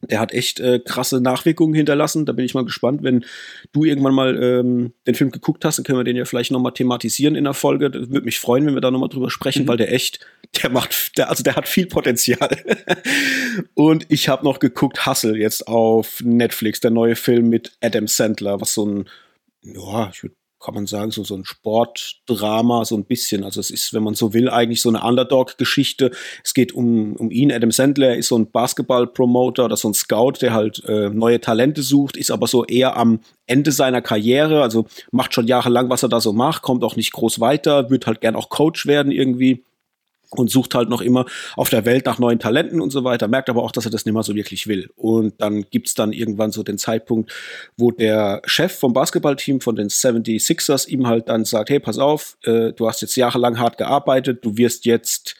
[0.09, 2.25] Der hat echt äh, krasse Nachwirkungen hinterlassen.
[2.25, 3.25] Da bin ich mal gespannt, wenn
[3.71, 6.73] du irgendwann mal ähm, den Film geguckt hast, dann können wir den ja vielleicht nochmal
[6.73, 7.89] thematisieren in der Folge.
[7.89, 9.67] Das würde mich freuen, wenn wir da nochmal drüber sprechen, mhm.
[9.67, 10.25] weil der echt,
[10.61, 12.57] der macht, der, also der hat viel Potenzial.
[13.73, 18.61] und ich habe noch geguckt, Hustle jetzt auf Netflix, der neue Film mit Adam Sandler,
[18.61, 19.09] was so ein,
[19.61, 23.43] ja, ich würde kann man sagen, so, so ein Sportdrama, so ein bisschen.
[23.43, 26.11] Also es ist, wenn man so will, eigentlich so eine Underdog-Geschichte.
[26.43, 30.33] Es geht um, um ihn, Adam Sandler ist so ein Basketball-Promoter oder so ein Scout,
[30.41, 34.85] der halt äh, neue Talente sucht, ist aber so eher am Ende seiner Karriere, also
[35.11, 38.21] macht schon jahrelang, was er da so macht, kommt auch nicht groß weiter, wird halt
[38.21, 39.63] gern auch Coach werden irgendwie
[40.37, 43.49] und sucht halt noch immer auf der Welt nach neuen Talenten und so weiter, merkt
[43.49, 44.89] aber auch, dass er das nicht mehr so wirklich will.
[44.95, 47.31] Und dann gibt's dann irgendwann so den Zeitpunkt,
[47.77, 52.37] wo der Chef vom Basketballteam von den 76ers ihm halt dann sagt, hey, pass auf,
[52.43, 55.35] äh, du hast jetzt jahrelang hart gearbeitet, du wirst jetzt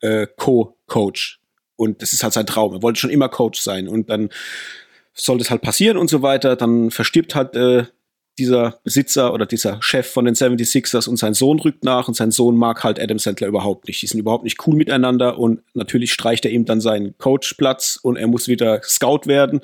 [0.00, 1.40] äh, Co-Coach.
[1.76, 2.72] Und das ist halt sein Traum.
[2.74, 3.88] Er wollte schon immer Coach sein.
[3.88, 4.30] Und dann
[5.12, 6.56] soll das halt passieren und so weiter.
[6.56, 7.84] Dann verstirbt halt äh,
[8.38, 12.30] dieser Besitzer oder dieser Chef von den 76ers und sein Sohn rückt nach und sein
[12.30, 14.02] Sohn mag halt Adam Sandler überhaupt nicht.
[14.02, 18.16] Die sind überhaupt nicht cool miteinander und natürlich streicht er ihm dann seinen Coachplatz und
[18.16, 19.60] er muss wieder Scout werden.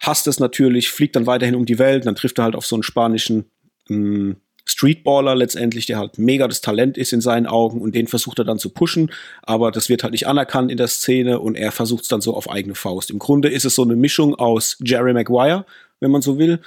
[0.00, 2.76] Hasst es natürlich, fliegt dann weiterhin um die Welt, dann trifft er halt auf so
[2.76, 3.44] einen spanischen
[3.88, 8.06] mh, hm, Streetballer letztendlich, der halt mega das Talent ist in seinen Augen und den
[8.06, 9.10] versucht er dann zu pushen,
[9.42, 12.34] aber das wird halt nicht anerkannt in der Szene und er versucht es dann so
[12.34, 13.10] auf eigene Faust.
[13.10, 15.66] Im Grunde ist es so eine Mischung aus Jerry Maguire,
[16.00, 16.60] wenn man so will,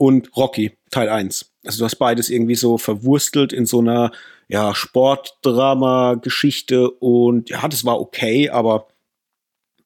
[0.00, 1.52] und Rocky Teil 1.
[1.66, 4.12] Also du hast beides irgendwie so verwurstelt in so einer
[4.48, 8.88] ja, Sportdrama-Geschichte und ja, das war okay, aber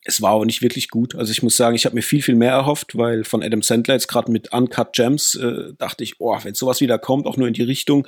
[0.05, 1.17] es war auch nicht wirklich gut.
[1.17, 3.95] Also ich muss sagen, ich habe mir viel, viel mehr erhofft, weil von Adam Sandler
[3.95, 7.49] jetzt gerade mit Uncut Gems äh, dachte ich, oh, wenn sowas wieder kommt, auch nur
[7.49, 8.07] in die Richtung,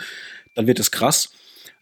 [0.55, 1.33] dann wird es krass.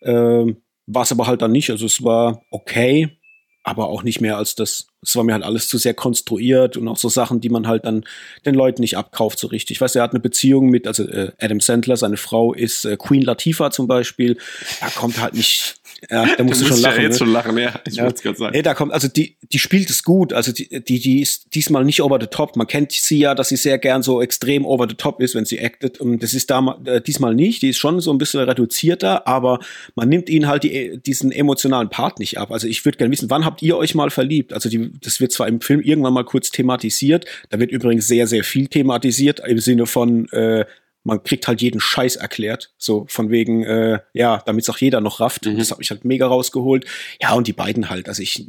[0.01, 1.69] Ähm, war es aber halt dann nicht.
[1.69, 3.19] Also es war okay,
[3.65, 4.87] aber auch nicht mehr als das.
[5.03, 7.87] Es war mir halt alles zu sehr konstruiert und auch so Sachen, die man halt
[7.87, 8.05] dann
[8.47, 9.77] den Leuten nicht abkauft so richtig.
[9.77, 12.97] Ich weiß, er hat eine Beziehung mit, also äh, Adam Sandler, seine Frau ist äh,
[12.97, 14.37] Queen Latifah zum Beispiel.
[14.81, 15.77] Da kommt halt nicht
[16.11, 16.97] ja, da musst du schon lachen.
[16.97, 17.19] Ja jetzt ne?
[17.19, 17.81] schon lachen, ja.
[17.87, 18.05] Ich ja.
[18.05, 18.55] wollte es gerade sagen.
[18.55, 20.33] Ey, da kommt, also die, die spielt es gut.
[20.33, 22.57] Also die, die, die ist diesmal nicht over the top.
[22.57, 25.45] Man kennt sie ja, dass sie sehr gern so extrem over the top ist, wenn
[25.45, 26.01] sie actet.
[26.01, 27.63] Und das ist da, äh, diesmal nicht.
[27.63, 29.61] Die ist schon so ein bisschen reduzierter, aber
[29.95, 32.51] man nimmt ihnen halt die, diesen emotionalen Part nicht ab.
[32.51, 34.53] Also ich würde gerne wissen, wann habt ihr euch mal verliebt?
[34.53, 37.27] Also die, das wird zwar im Film irgendwann mal kurz thematisiert.
[37.51, 40.65] Da wird übrigens sehr, sehr viel thematisiert im Sinne von, äh,
[41.05, 42.73] man kriegt halt jeden Scheiß erklärt.
[42.79, 45.47] So von wegen, äh, ja, damit es auch jeder noch rafft.
[45.47, 45.59] Mhm.
[45.59, 46.87] Das hat mich halt mega rausgeholt.
[47.21, 48.09] Ja, und die beiden halt.
[48.09, 48.47] Also ich,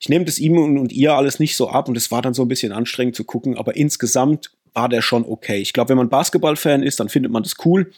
[0.00, 2.34] ich nehme das ihm und, und ihr alles nicht so ab und es war dann
[2.34, 5.58] so ein bisschen anstrengend zu gucken, aber insgesamt war der schon okay.
[5.58, 7.92] Ich glaube, wenn man Basketball-Fan ist, dann findet man das cool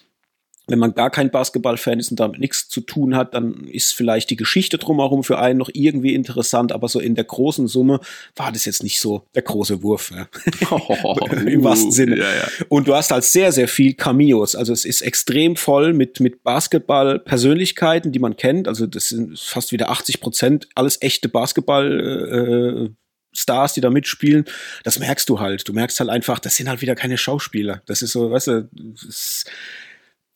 [0.68, 4.30] wenn man gar kein Basketballfan ist und damit nichts zu tun hat, dann ist vielleicht
[4.30, 8.00] die Geschichte drumherum für einen noch irgendwie interessant, aber so in der großen Summe
[8.36, 10.12] war das jetzt nicht so der große Wurf.
[10.14, 10.28] Ja.
[10.70, 12.18] Oh, Im wahrsten Sinne.
[12.18, 12.48] Ja, ja.
[12.68, 14.54] Und du hast halt sehr, sehr viel Cameos.
[14.54, 18.68] Also es ist extrem voll mit, mit Basketball-Persönlichkeiten, die man kennt.
[18.68, 22.94] Also das sind fast wieder 80 Prozent alles echte Basketball- äh,
[23.32, 24.44] Stars, die da mitspielen,
[24.84, 25.68] das merkst du halt.
[25.68, 27.82] Du merkst halt einfach, das sind halt wieder keine Schauspieler.
[27.86, 29.44] Das ist so, weißt du, das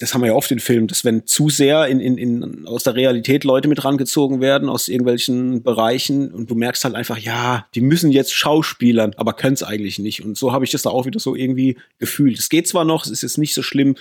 [0.02, 2.82] das haben wir ja oft in Filmen, dass wenn zu sehr in, in, in, aus
[2.82, 7.68] der Realität Leute mit rangezogen werden, aus irgendwelchen Bereichen und du merkst halt einfach, ja,
[7.76, 10.24] die müssen jetzt Schauspielern, aber können es eigentlich nicht.
[10.24, 12.36] Und so habe ich das da auch wieder so irgendwie gefühlt.
[12.36, 13.94] Es geht zwar noch, es ist jetzt nicht so schlimm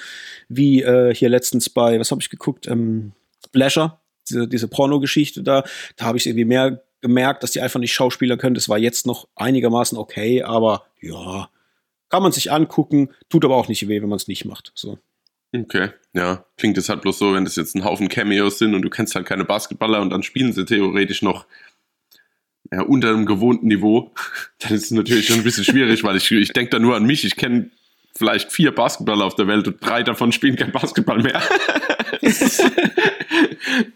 [0.49, 3.11] wie äh, hier letztens bei, was habe ich geguckt, ähm,
[3.51, 5.63] Blasher, diese, diese Porno-Geschichte da,
[5.97, 8.55] da habe ich irgendwie mehr gemerkt, dass die einfach nicht Schauspieler können.
[8.55, 11.49] Das war jetzt noch einigermaßen okay, aber ja,
[12.09, 14.71] kann man sich angucken, tut aber auch nicht weh, wenn man es nicht macht.
[14.73, 14.97] So.
[15.53, 16.45] Okay, ja.
[16.57, 19.15] Klingt es halt bloß so, wenn das jetzt ein Haufen Cameos sind und du kennst
[19.15, 21.45] halt keine Basketballer und dann spielen sie theoretisch noch
[22.71, 24.11] ja, unter einem gewohnten Niveau,
[24.59, 27.05] dann ist es natürlich schon ein bisschen schwierig, weil ich, ich denke da nur an
[27.05, 27.25] mich.
[27.25, 27.69] Ich kenne
[28.15, 31.41] vielleicht vier Basketballer auf der Welt und drei davon spielen kein Basketball mehr.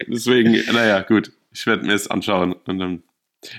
[0.06, 1.32] Deswegen, naja, gut.
[1.52, 3.02] Ich werde mir es anschauen und dann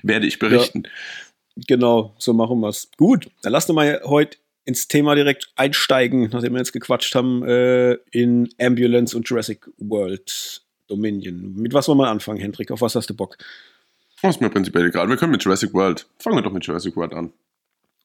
[0.03, 0.83] werde ich berichten.
[0.85, 2.91] Ja, genau, so machen wir es.
[2.95, 7.41] Gut, dann lass uns mal heute ins Thema direkt einsteigen, nachdem wir jetzt gequatscht haben,
[7.43, 11.55] äh, in Ambulance und Jurassic World Dominion.
[11.55, 12.69] Mit was wollen wir anfangen, Hendrik?
[12.71, 13.37] Auf was hast du Bock?
[14.21, 15.07] Das ist mir prinzipiell egal.
[15.07, 16.05] Wir können mit Jurassic World.
[16.19, 17.31] Fangen wir doch mit Jurassic World an.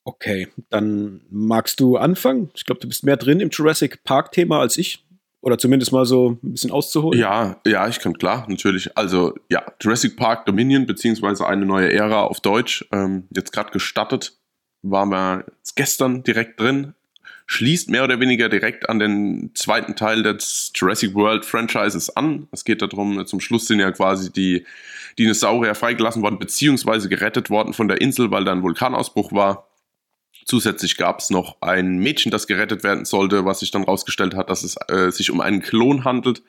[0.05, 2.51] Okay, dann magst du anfangen?
[2.55, 5.05] Ich glaube, du bist mehr drin im Jurassic Park-Thema als ich.
[5.41, 7.19] Oder zumindest mal so ein bisschen auszuholen.
[7.19, 8.97] Ja, ja, ich kann klar, natürlich.
[8.97, 14.39] Also ja, Jurassic Park Dominion, beziehungsweise eine neue Ära auf Deutsch, ähm, jetzt gerade gestartet
[14.83, 16.95] waren wir gestern direkt drin.
[17.47, 22.49] schließt mehr oder weniger direkt an den zweiten Teil des Jurassic World Franchises an.
[22.51, 24.65] Es geht darum, zum Schluss sind ja quasi die
[25.19, 29.69] Dinosaurier freigelassen worden, beziehungsweise gerettet worden von der Insel, weil da ein Vulkanausbruch war.
[30.45, 34.51] Zusätzlich gab es noch ein Mädchen, das gerettet werden sollte, was sich dann rausgestellt hat,
[34.51, 36.43] dass es äh, sich um einen Klon handelt.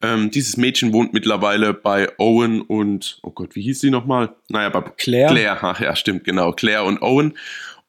[0.00, 4.34] Ähm, dieses Mädchen wohnt mittlerweile bei Owen und, oh Gott, wie hieß sie nochmal?
[4.48, 5.30] Naja, bei Claire.
[5.30, 6.52] Claire, ach, ja, stimmt, genau.
[6.52, 7.36] Claire und Owen.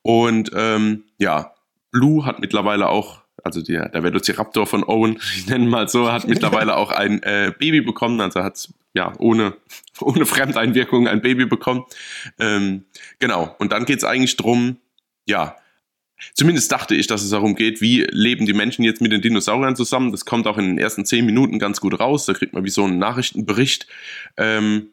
[0.02, 1.54] Und ähm, ja,
[1.92, 6.28] Blue hat mittlerweile auch, also der, der Velociraptor von Owen, ich nenne mal so, hat
[6.28, 9.54] mittlerweile auch ein äh, Baby bekommen, also hat ja ohne,
[10.02, 11.86] ohne Fremdeinwirkung ein Baby bekommen.
[12.40, 12.86] Ähm,
[13.20, 14.78] genau, und dann geht es eigentlich drum,
[15.26, 15.56] ja,
[16.34, 19.76] Zumindest dachte ich, dass es darum geht, wie leben die Menschen jetzt mit den Dinosauriern
[19.76, 20.12] zusammen.
[20.12, 22.26] Das kommt auch in den ersten zehn Minuten ganz gut raus.
[22.26, 23.88] Da kriegt man wie so einen Nachrichtenbericht
[24.38, 24.90] ähm,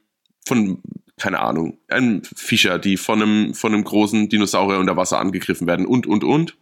[0.47, 0.81] von,
[1.17, 5.87] keine Ahnung, einem Fischer, die von einem, von einem großen Dinosaurier unter Wasser angegriffen werden
[5.87, 6.57] und, und, und.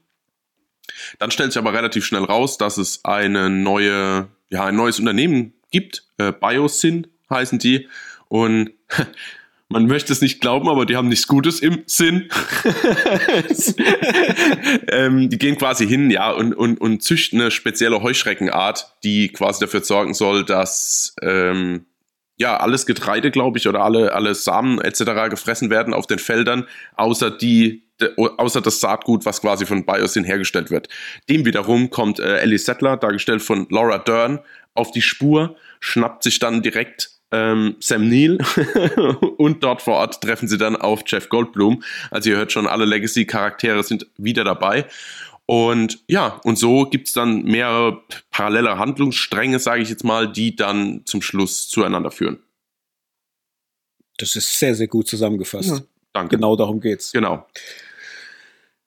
[1.18, 5.54] Dann stellt sich aber relativ schnell raus, dass es eine neue, ja, ein neues Unternehmen
[5.70, 6.04] gibt.
[6.18, 7.88] Äh, Biosyn heißen die.
[8.28, 8.70] Und
[9.74, 12.28] man möchte es nicht glauben, aber die haben nichts Gutes im Sinn.
[14.88, 19.58] ähm, die gehen quasi hin, ja, und, und, und züchten eine spezielle Heuschreckenart, die quasi
[19.58, 21.86] dafür sorgen soll, dass ähm,
[22.36, 25.28] ja alles Getreide, glaube ich, oder alle, alle Samen etc.
[25.28, 27.82] gefressen werden auf den Feldern, außer die
[28.16, 30.88] außer das Saatgut, was quasi von Biosyn hergestellt wird.
[31.28, 34.38] Dem wiederum kommt äh, Ellie Settler, dargestellt von Laura Dern,
[34.74, 38.38] auf die Spur, schnappt sich dann direkt ähm, Sam Neill
[39.38, 41.82] und dort vor Ort treffen sie dann auf Jeff Goldblum.
[42.10, 44.86] Also ihr hört schon, alle Legacy-Charaktere sind wieder dabei.
[45.46, 50.56] Und ja, und so gibt es dann mehrere parallele Handlungsstränge, sage ich jetzt mal, die
[50.56, 52.38] dann zum Schluss zueinander führen.
[54.16, 55.70] Das ist sehr, sehr gut zusammengefasst.
[55.70, 55.80] Ja,
[56.12, 56.36] danke.
[56.36, 57.12] Genau darum geht's.
[57.12, 57.46] Genau.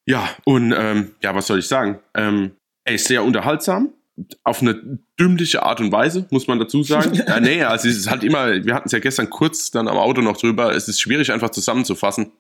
[0.06, 2.00] Ja, und ähm, ja, was soll ich sagen?
[2.16, 2.52] Ähm,
[2.86, 3.94] er ist sehr unterhaltsam
[4.44, 7.14] auf eine dümmliche Art und Weise, muss man dazu sagen.
[7.28, 9.98] ja, nee, also es ist halt immer, wir hatten es ja gestern kurz dann am
[9.98, 12.32] Auto noch drüber, es ist schwierig einfach zusammenzufassen.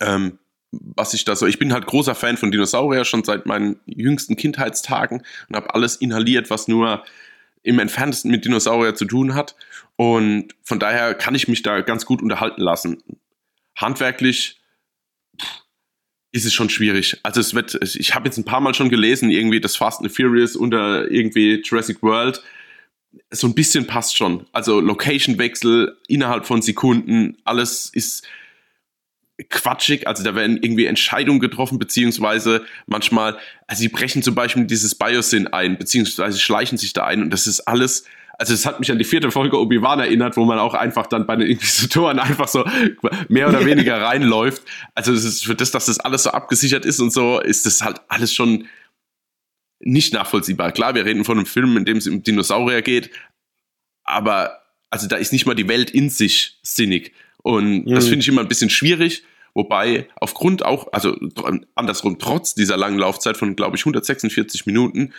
[0.00, 0.38] Ähm,
[0.70, 4.36] was ich da so, ich bin halt großer Fan von Dinosaurier schon seit meinen jüngsten
[4.36, 7.04] Kindheitstagen und habe alles inhaliert, was nur
[7.62, 9.56] im entferntesten mit Dinosaurier zu tun hat.
[9.96, 13.02] Und von daher kann ich mich da ganz gut unterhalten lassen.
[13.76, 14.60] Handwerklich
[16.34, 17.16] ist es schon schwierig.
[17.22, 20.10] Also es wird, ich habe jetzt ein paar Mal schon gelesen, irgendwie das Fast and
[20.10, 22.42] Furious unter irgendwie Jurassic World.
[23.30, 24.44] So ein bisschen passt schon.
[24.50, 28.26] Also Location-Wechsel innerhalb von Sekunden, alles ist
[29.48, 30.08] quatschig.
[30.08, 35.46] Also da werden irgendwie Entscheidungen getroffen, beziehungsweise manchmal, also sie brechen zum Beispiel dieses Biosyn
[35.46, 38.06] ein, beziehungsweise schleichen sich da ein und das ist alles
[38.38, 41.26] also es hat mich an die vierte Folge Obi-Wan erinnert, wo man auch einfach dann
[41.26, 42.64] bei den Inquisitoren einfach so
[43.28, 44.62] mehr oder weniger reinläuft.
[44.94, 47.82] Also es ist für das, dass das alles so abgesichert ist und so, ist das
[47.82, 48.66] halt alles schon
[49.80, 50.72] nicht nachvollziehbar.
[50.72, 53.10] Klar, wir reden von einem Film, in dem es um Dinosaurier geht,
[54.04, 57.12] aber also da ist nicht mal die Welt in sich sinnig.
[57.42, 57.94] Und mhm.
[57.94, 59.24] das finde ich immer ein bisschen schwierig.
[59.52, 61.16] Wobei aufgrund auch, also
[61.76, 65.12] andersrum, trotz dieser langen Laufzeit von, glaube ich, 146 Minuten,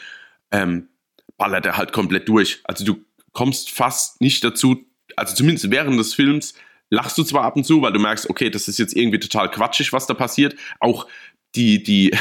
[0.52, 0.90] ähm,
[1.38, 2.62] ballert er halt komplett durch.
[2.64, 6.54] Also du kommst fast nicht dazu, also zumindest während des Films
[6.90, 9.50] lachst du zwar ab und zu, weil du merkst, okay, das ist jetzt irgendwie total
[9.50, 10.56] quatschig, was da passiert.
[10.80, 11.08] Auch
[11.56, 12.12] die, die,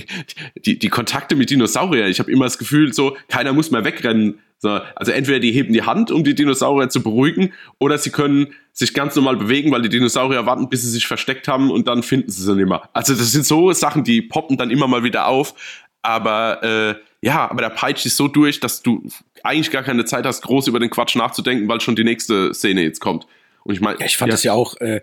[0.64, 2.10] die, die Kontakte mit Dinosauriern.
[2.10, 4.40] Ich habe immer das Gefühl, so, keiner muss mehr wegrennen.
[4.58, 8.54] So, also entweder die heben die Hand, um die Dinosaurier zu beruhigen, oder sie können
[8.72, 12.02] sich ganz normal bewegen, weil die Dinosaurier warten, bis sie sich versteckt haben und dann
[12.02, 12.88] finden sie sie nicht mehr.
[12.94, 15.54] Also das sind so Sachen, die poppen dann immer mal wieder auf.
[16.00, 16.94] Aber äh,
[17.26, 19.02] ja, aber der peitscht ist so durch, dass du
[19.42, 22.82] eigentlich gar keine Zeit hast, groß über den Quatsch nachzudenken, weil schon die nächste Szene
[22.82, 23.26] jetzt kommt.
[23.64, 25.00] Und ich meine, ja, ich fand ja, das ja auch, äh,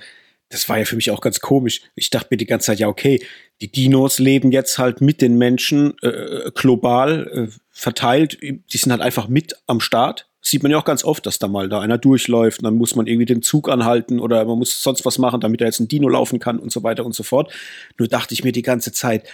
[0.47, 1.81] das war ja für mich auch ganz komisch.
[1.95, 3.21] Ich dachte mir die ganze Zeit, ja, okay,
[3.59, 8.38] die Dinos leben jetzt halt mit den Menschen äh, global äh, verteilt.
[8.41, 10.29] Die sind halt einfach mit am Start.
[10.39, 12.95] sieht man ja auch ganz oft, dass da mal da einer durchläuft und dann muss
[12.95, 15.89] man irgendwie den Zug anhalten oder man muss sonst was machen, damit er jetzt ein
[15.89, 17.51] Dino laufen kann und so weiter und so fort.
[17.97, 19.27] Nur dachte ich mir die ganze Zeit,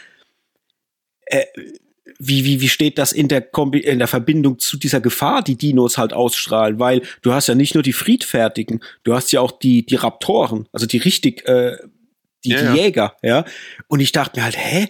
[1.28, 1.46] äh,
[2.22, 5.56] wie, wie, wie steht das in der, Kombi in der Verbindung zu dieser Gefahr, die
[5.56, 6.78] Dinos halt ausstrahlen?
[6.78, 10.68] Weil du hast ja nicht nur die Friedfertigen, du hast ja auch die, die Raptoren,
[10.74, 11.78] also die richtig, äh,
[12.44, 13.46] die, ja, die Jäger, ja.
[13.88, 14.88] Und ich dachte mir halt, hä?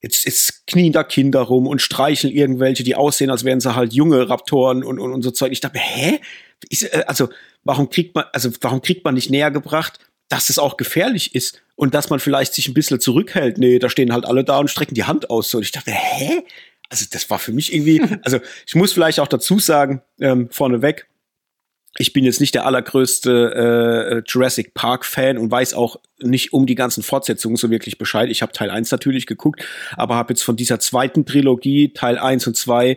[0.00, 3.92] Jetzt, jetzt knien da Kinder rum und streicheln irgendwelche, die aussehen, als wären sie halt
[3.92, 5.52] junge Raptoren und, und, und so Zeug.
[5.52, 6.20] Ich dachte mir, hä?
[6.70, 7.28] Ist, äh, also,
[7.64, 11.62] warum kriegt man, also, warum kriegt man nicht näher gebracht, dass es auch gefährlich ist
[11.82, 13.58] und dass man vielleicht sich ein bisschen zurückhält.
[13.58, 15.50] Nee, da stehen halt alle da und strecken die Hand aus.
[15.50, 16.44] So, und ich dachte, hä?
[16.88, 21.08] Also das war für mich irgendwie, also ich muss vielleicht auch dazu sagen, ähm, vorneweg,
[21.98, 26.76] ich bin jetzt nicht der allergrößte äh, Jurassic Park-Fan und weiß auch nicht um die
[26.76, 28.30] ganzen Fortsetzungen so wirklich Bescheid.
[28.30, 29.66] Ich habe Teil 1 natürlich geguckt,
[29.96, 32.96] aber habe jetzt von dieser zweiten Trilogie, Teil 1 und 2,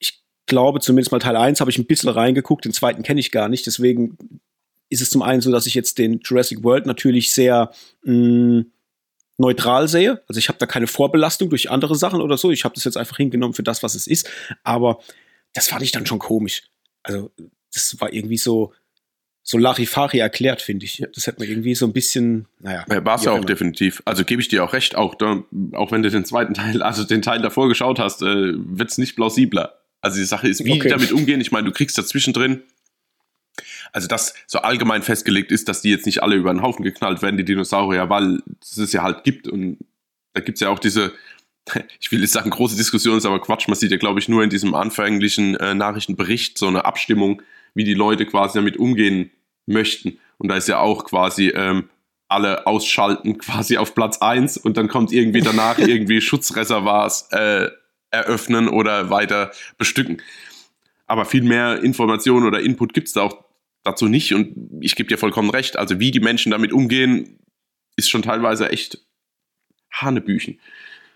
[0.00, 3.30] ich glaube zumindest mal Teil 1 habe ich ein bisschen reingeguckt, den zweiten kenne ich
[3.30, 3.64] gar nicht.
[3.64, 4.18] Deswegen
[4.94, 7.70] ist es zum einen so, dass ich jetzt den Jurassic World natürlich sehr
[8.04, 8.66] mh, mm,
[9.36, 10.22] neutral sehe.
[10.28, 12.50] Also ich habe da keine Vorbelastung durch andere Sachen oder so.
[12.50, 14.30] Ich habe das jetzt einfach hingenommen für das, was es ist.
[14.62, 15.00] Aber
[15.52, 16.62] das fand ich dann schon komisch.
[17.02, 17.30] Also
[17.72, 18.72] das war irgendwie so,
[19.42, 21.04] so Larifari erklärt, finde ich.
[21.14, 22.84] Das hat mir irgendwie so ein bisschen, naja.
[22.86, 23.46] War es ja auch immer.
[23.46, 24.02] definitiv.
[24.04, 27.04] Also gebe ich dir auch recht, auch, da, auch wenn du den zweiten Teil, also
[27.04, 29.80] den Teil davor geschaut hast, äh, wird es nicht plausibler.
[30.00, 30.82] Also die Sache ist, wie okay.
[30.82, 31.40] die damit umgehen.
[31.40, 32.62] Ich meine, du kriegst dazwischen drin,
[33.92, 37.22] also das so allgemein festgelegt ist, dass die jetzt nicht alle über den Haufen geknallt
[37.22, 39.48] werden, die Dinosaurier, weil es ja halt gibt.
[39.48, 39.78] Und
[40.32, 41.12] da gibt es ja auch diese,
[42.00, 43.68] ich will jetzt sagen, große Diskussion ist aber Quatsch.
[43.68, 47.42] Man sieht ja, glaube ich, nur in diesem anfänglichen äh, Nachrichtenbericht so eine Abstimmung,
[47.74, 49.30] wie die Leute quasi damit umgehen
[49.66, 50.18] möchten.
[50.38, 51.88] Und da ist ja auch quasi ähm,
[52.28, 57.68] alle ausschalten quasi auf Platz eins und dann kommt irgendwie danach irgendwie Schutzreservoirs äh,
[58.10, 60.22] eröffnen oder weiter bestücken.
[61.06, 63.43] Aber viel mehr Informationen oder Input gibt es da auch
[63.84, 64.34] dazu nicht.
[64.34, 65.78] Und ich gebe dir vollkommen recht.
[65.78, 67.38] Also wie die Menschen damit umgehen,
[67.96, 68.98] ist schon teilweise echt
[69.92, 70.58] Hanebüchen.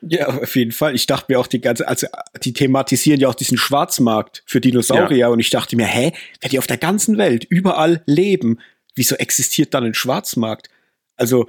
[0.00, 0.94] Ja, auf jeden Fall.
[0.94, 2.06] Ich dachte mir auch die ganze, also
[2.42, 5.28] die thematisieren ja auch diesen Schwarzmarkt für Dinosaurier ja.
[5.28, 8.60] und ich dachte mir, hä, wenn die auf der ganzen Welt überall leben,
[8.94, 10.68] wieso existiert dann ein Schwarzmarkt?
[11.16, 11.48] Also,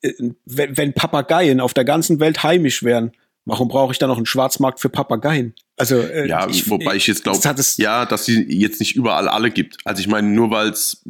[0.00, 0.14] äh,
[0.46, 3.12] wenn, wenn Papageien auf der ganzen Welt heimisch wären,
[3.50, 5.54] warum brauche ich dann noch einen Schwarzmarkt für Papageien?
[5.76, 7.40] Also, äh, ja, ich, wobei ich jetzt glaube,
[7.76, 9.78] ja, dass sie jetzt nicht überall alle gibt.
[9.84, 11.02] Also ich meine, nur weil es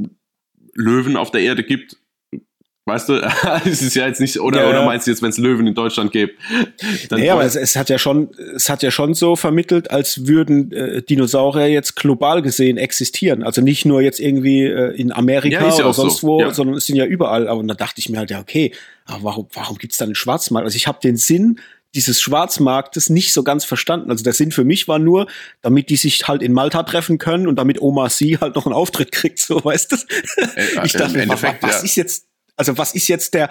[0.74, 1.96] Löwen auf der Erde gibt,
[2.86, 3.14] Weißt du,
[3.66, 5.74] es ist ja jetzt nicht, oder, ja, oder meinst du jetzt, wenn es Löwen in
[5.74, 6.40] Deutschland gibt?
[7.08, 10.26] Dann naja, aber es, es, hat ja schon, es hat ja schon so vermittelt, als
[10.26, 13.44] würden äh, Dinosaurier jetzt global gesehen existieren.
[13.44, 16.26] Also nicht nur jetzt irgendwie äh, in Amerika ja, oder sonst so.
[16.26, 16.52] wo, ja.
[16.52, 17.46] sondern es sind ja überall.
[17.46, 18.72] Aber da dachte ich mir halt, ja, okay,
[19.04, 20.64] aber warum, warum gibt's dann einen Schwarzmarkt?
[20.64, 21.60] Also ich habe den Sinn
[21.94, 24.10] dieses Schwarzmarktes nicht so ganz verstanden.
[24.10, 25.26] Also der Sinn für mich war nur,
[25.60, 28.74] damit die sich halt in Malta treffen können und damit Oma sie halt noch einen
[28.74, 29.96] Auftritt kriegt, so weißt du.
[30.56, 32.26] Äh, ich dachte, was, was ist jetzt
[32.60, 33.48] also was ist jetzt der,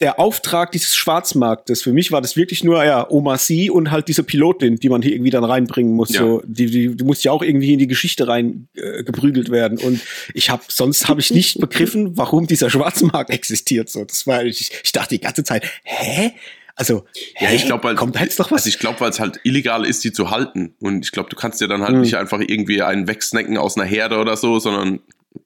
[0.00, 1.82] der Auftrag dieses Schwarzmarktes?
[1.82, 5.02] Für mich war das wirklich nur, ja, Oma Sie und halt diese Pilotin, die man
[5.02, 6.14] hier irgendwie dann reinbringen muss.
[6.14, 6.20] Ja.
[6.20, 9.76] So, die, die, die muss ja auch irgendwie in die Geschichte rein äh, geprügelt werden.
[9.78, 10.00] Und
[10.32, 13.90] ich habe, sonst habe ich nicht begriffen, warum dieser Schwarzmarkt existiert.
[13.90, 16.32] So, das war, ich, ich dachte die ganze Zeit, hä?
[16.78, 17.04] Also,
[17.40, 18.60] ja, ich glaube, kommt jetzt noch was?
[18.60, 20.76] Also ich glaube, weil es halt illegal ist, die zu halten.
[20.78, 22.02] Und ich glaube, du kannst ja dann halt mhm.
[22.02, 25.00] nicht einfach irgendwie einen wegsnacken aus einer Herde oder so, sondern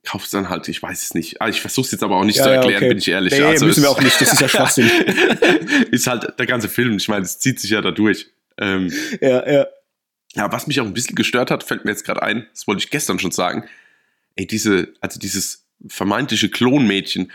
[0.05, 1.41] kaufst dann halt, ich weiß es nicht.
[1.41, 2.89] Ah, ich versuche es jetzt aber auch nicht ja, zu erklären, okay.
[2.89, 3.33] bin ich ehrlich.
[3.33, 4.91] Nee, also müssen wir auch nicht, das ist ja Schwachsinn.
[5.91, 8.27] ist halt der ganze Film, ich meine, es zieht sich ja da durch.
[8.59, 9.67] Ähm, ja, ja.
[10.35, 12.83] Ja, was mich auch ein bisschen gestört hat, fällt mir jetzt gerade ein, das wollte
[12.83, 13.65] ich gestern schon sagen.
[14.35, 17.31] Ey, diese, also dieses vermeintliche Klonmädchen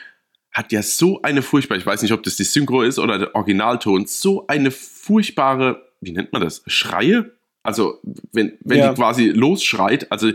[0.52, 3.34] hat ja so eine furchtbare, ich weiß nicht, ob das die Synchro ist oder der
[3.34, 7.32] Originalton, so eine furchtbare, wie nennt man das, Schreie?
[7.62, 8.00] Also,
[8.32, 8.88] wenn, wenn ja.
[8.90, 10.32] die quasi losschreit, also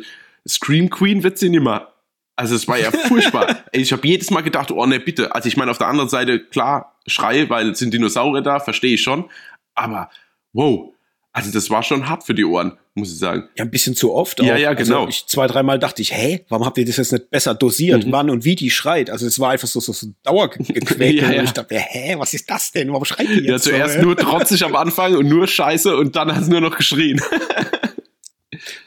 [0.48, 1.94] Scream Queen wird sie nicht mehr.
[2.36, 3.64] Also es war ja furchtbar.
[3.72, 5.34] ich habe jedes Mal gedacht, oh ne, bitte.
[5.34, 8.96] Also ich meine, auf der anderen Seite, klar, Schrei, weil es sind Dinosaurier da, verstehe
[8.96, 9.30] ich schon.
[9.76, 10.10] Aber
[10.52, 10.94] wow,
[11.32, 13.50] also das war schon hart für die Ohren, muss ich sagen.
[13.58, 14.46] Ja, ein bisschen zu oft auch.
[14.46, 15.00] Ja, ja, also genau.
[15.06, 18.06] Also ich, zwei, dreimal dachte ich, hä, warum habt ihr das jetzt nicht besser dosiert,
[18.06, 18.12] mhm.
[18.12, 19.10] wann und wie die schreit?
[19.10, 21.22] Also es war einfach so, so, so Dauergequäke.
[21.22, 21.40] ja, ja.
[21.40, 22.92] Und ich dachte, hä, was ist das denn?
[22.92, 26.16] Warum schreit die jetzt Ja, zuerst so, nur trotzig am Anfang und nur Scheiße und
[26.16, 27.20] dann hat es nur noch geschrien.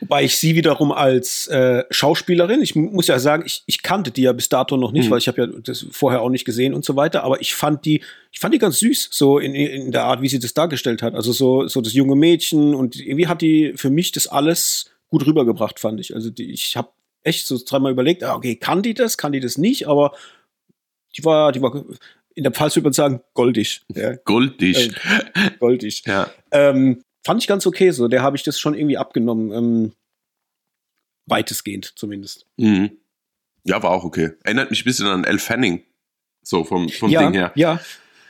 [0.00, 4.22] Wobei ich sie wiederum als äh, Schauspielerin, ich muss ja sagen, ich, ich kannte die
[4.22, 5.10] ja bis dato noch nicht, mhm.
[5.10, 7.84] weil ich habe ja das vorher auch nicht gesehen und so weiter, aber ich fand
[7.84, 8.02] die,
[8.32, 11.14] ich fand die ganz süß, so in, in der Art, wie sie das dargestellt hat.
[11.14, 15.26] Also so, so das junge Mädchen und irgendwie hat die für mich das alles gut
[15.26, 16.14] rübergebracht, fand ich.
[16.14, 16.90] Also die, ich habe
[17.22, 20.12] echt so dreimal überlegt, ah, okay, kann die das, kann die das nicht, aber
[21.16, 21.84] die war, die war
[22.36, 23.82] in der Pfalz würde man sagen, goldig.
[23.88, 24.14] Ja.
[24.24, 24.90] Goldig.
[25.34, 26.02] Äh, goldig.
[26.06, 26.30] ja.
[26.52, 28.08] Ähm, fand ich ganz okay so.
[28.08, 29.52] Der habe ich das schon irgendwie abgenommen.
[29.52, 29.92] Ähm,
[31.26, 32.46] weitestgehend zumindest.
[32.56, 32.92] Mhm.
[33.64, 34.30] Ja, war auch okay.
[34.44, 35.82] Erinnert mich ein bisschen an El Fanning.
[36.42, 37.52] So vom, vom ja, Ding her.
[37.56, 37.80] Ja,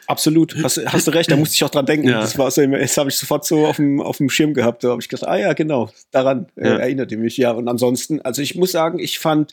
[0.06, 0.56] absolut.
[0.62, 2.09] Hast, hast du recht, da musste ich auch dran denken.
[2.09, 2.20] Ja.
[2.20, 4.82] Das war so, das habe ich sofort so auf dem, auf dem Schirm gehabt.
[4.82, 6.76] Da habe ich gedacht, ah ja, genau, daran äh, ja.
[6.78, 7.37] erinnerte mich.
[7.37, 9.52] Ja, und ansonsten, also ich muss sagen, ich fand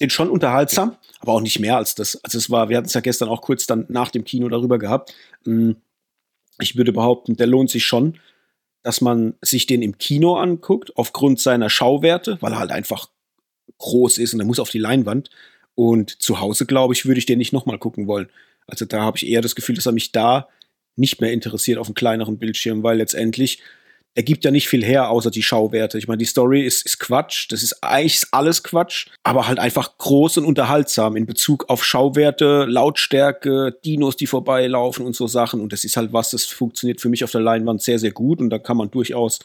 [0.00, 2.16] den schon unterhaltsam, aber auch nicht mehr als das.
[2.24, 4.78] Also es war, wir hatten es ja gestern auch kurz dann nach dem Kino darüber
[4.78, 5.14] gehabt.
[5.44, 5.76] Hm,
[6.58, 8.18] ich würde behaupten, der lohnt sich schon
[8.84, 13.08] dass man sich den im Kino anguckt, aufgrund seiner Schauwerte, weil er halt einfach
[13.78, 15.30] groß ist und er muss auf die Leinwand.
[15.74, 18.28] Und zu Hause, glaube ich, würde ich den nicht nochmal gucken wollen.
[18.66, 20.48] Also da habe ich eher das Gefühl, dass er mich da
[20.96, 23.58] nicht mehr interessiert auf einem kleineren Bildschirm, weil letztendlich
[24.16, 25.98] der gibt ja nicht viel her, außer die Schauwerte.
[25.98, 29.98] Ich meine, die Story ist, ist Quatsch, das ist eigentlich alles Quatsch, aber halt einfach
[29.98, 35.60] groß und unterhaltsam in Bezug auf Schauwerte, Lautstärke, Dinos, die vorbeilaufen und so Sachen.
[35.60, 38.40] Und das ist halt was, das funktioniert für mich auf der Leinwand sehr, sehr gut
[38.40, 39.40] und da kann man durchaus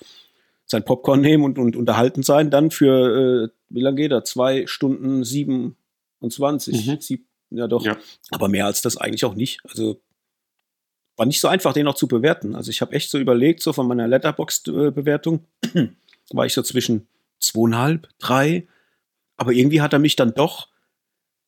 [0.65, 2.51] sein Popcorn nehmen und, und unterhalten sein.
[2.51, 4.23] Dann für, äh, wie lange geht er?
[4.23, 6.87] Zwei Stunden 27.
[6.87, 7.01] Mhm.
[7.01, 7.83] Sieb, ja, doch.
[7.83, 7.97] Ja.
[8.29, 9.61] Aber mehr als das eigentlich auch nicht.
[9.67, 9.99] Also
[11.19, 12.55] war nicht so einfach, den noch zu bewerten.
[12.55, 15.45] Also ich habe echt so überlegt, so von meiner Letterbox-Bewertung
[16.31, 17.07] war ich so zwischen
[17.39, 18.67] zweieinhalb, drei.
[19.37, 20.69] Aber irgendwie hat er mich dann doch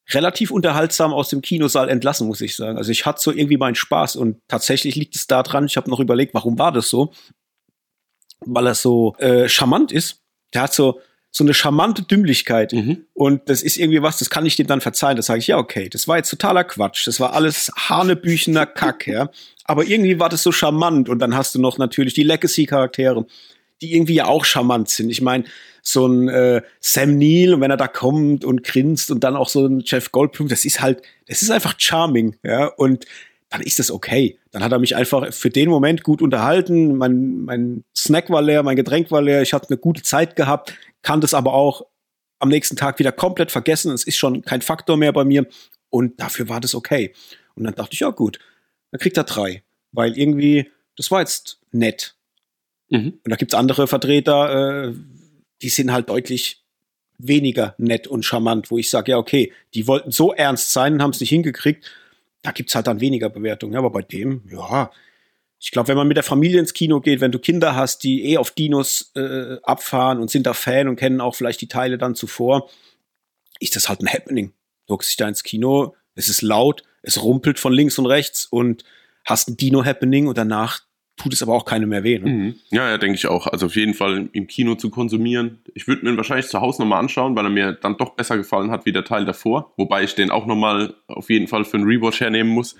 [0.09, 2.78] relativ unterhaltsam aus dem Kinosaal entlassen, muss ich sagen.
[2.78, 5.99] Also ich hatte so irgendwie meinen Spaß und tatsächlich liegt es daran, ich habe noch
[5.99, 7.11] überlegt, warum war das so?
[8.45, 10.22] weil er so äh, charmant ist.
[10.53, 10.99] Der hat so
[11.32, 12.73] so eine charmante Dümmlichkeit.
[12.73, 13.05] Mhm.
[13.13, 15.15] Und das ist irgendwie was, das kann ich dem dann verzeihen.
[15.15, 17.07] Das sage ich, ja, okay, das war jetzt totaler Quatsch.
[17.07, 19.29] Das war alles hanebüchener Kack, ja.
[19.63, 21.07] Aber irgendwie war das so charmant.
[21.07, 23.25] Und dann hast du noch natürlich die Legacy-Charaktere,
[23.82, 25.09] die irgendwie ja auch charmant sind.
[25.09, 25.45] Ich meine,
[25.82, 29.65] so ein äh, Sam Neill, wenn er da kommt und grinst und dann auch so
[29.65, 32.67] ein Jeff Goldblum, das ist halt, das ist einfach charming, ja.
[32.67, 33.05] Und
[33.49, 34.38] dann ist das okay.
[34.51, 36.95] Dann hat er mich einfach für den Moment gut unterhalten.
[36.95, 39.41] Mein, mein Snack war leer, mein Getränk war leer.
[39.41, 41.86] Ich hatte eine gute Zeit gehabt, kann das aber auch
[42.39, 43.91] am nächsten Tag wieder komplett vergessen.
[43.91, 45.47] Es ist schon kein Faktor mehr bei mir.
[45.89, 47.14] Und dafür war das okay.
[47.56, 48.39] Und dann dachte ich, ja gut,
[48.91, 49.64] dann kriegt er drei.
[49.91, 52.16] Weil irgendwie, das war jetzt nett.
[52.89, 53.20] Mhm.
[53.24, 54.93] Und da gibt's andere Vertreter, äh,
[55.62, 56.64] die sind halt deutlich
[57.18, 61.02] weniger nett und charmant, wo ich sage, ja, okay, die wollten so ernst sein und
[61.04, 61.86] haben es nicht hingekriegt
[62.41, 63.74] da gibt's halt dann weniger Bewertungen.
[63.74, 64.91] Ja, aber bei dem, ja,
[65.62, 68.26] ich glaube, wenn man mit der Familie ins Kino geht, wenn du Kinder hast, die
[68.26, 71.99] eh auf Dinos äh, abfahren und sind da Fan und kennen auch vielleicht die Teile
[71.99, 72.68] dann zuvor,
[73.59, 74.53] ist das halt ein Happening.
[74.88, 78.45] Du guckst dich da ins Kino, es ist laut, es rumpelt von links und rechts
[78.45, 78.84] und
[79.24, 80.82] hast ein Dino-Happening und danach
[81.16, 82.18] tut es aber auch keinem mehr weh.
[82.18, 82.30] Ne?
[82.30, 82.55] Mhm.
[82.72, 83.45] Ja, ja, denke ich auch.
[83.45, 85.59] Also auf jeden Fall im Kino zu konsumieren.
[85.76, 88.36] Ich würde mir ihn wahrscheinlich zu Hause nochmal anschauen, weil er mir dann doch besser
[88.36, 89.74] gefallen hat wie der Teil davor.
[89.78, 92.76] Wobei ich den auch nochmal auf jeden Fall für einen Rewatch hernehmen muss.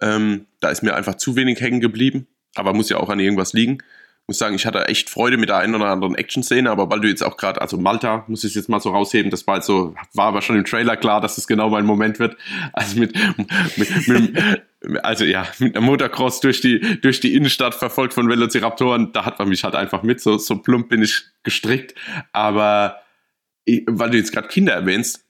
[0.00, 2.26] Ähm, da ist mir einfach zu wenig hängen geblieben.
[2.54, 3.82] Aber muss ja auch an irgendwas liegen
[4.28, 7.08] muss sagen, ich hatte echt Freude mit der einen oder anderen Action-Szene, aber weil du
[7.08, 9.94] jetzt auch gerade, also Malta, muss ich jetzt mal so rausheben, das war halt so,
[10.12, 12.36] war aber schon im Trailer klar, dass das genau mein Moment wird.
[12.74, 13.16] Also mit,
[13.76, 19.12] mit, mit also ja, mit einem Motocross durch die, durch die Innenstadt verfolgt von Velociraptoren,
[19.12, 21.94] da hat man mich halt einfach mit, so, so plump bin ich gestrickt.
[22.32, 22.98] Aber
[23.86, 25.24] weil du jetzt gerade Kinder erwähnst,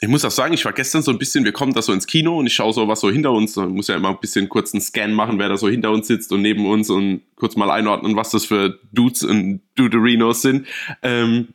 [0.00, 2.06] ich muss auch sagen, ich war gestern so ein bisschen, wir kommen da so ins
[2.06, 4.48] Kino und ich schaue so, was so hinter uns, ich muss ja immer ein bisschen
[4.48, 7.56] kurz einen Scan machen, wer da so hinter uns sitzt und neben uns und kurz
[7.56, 10.66] mal einordnen, was das für Dudes und Duderinos sind.
[11.02, 11.54] Ähm,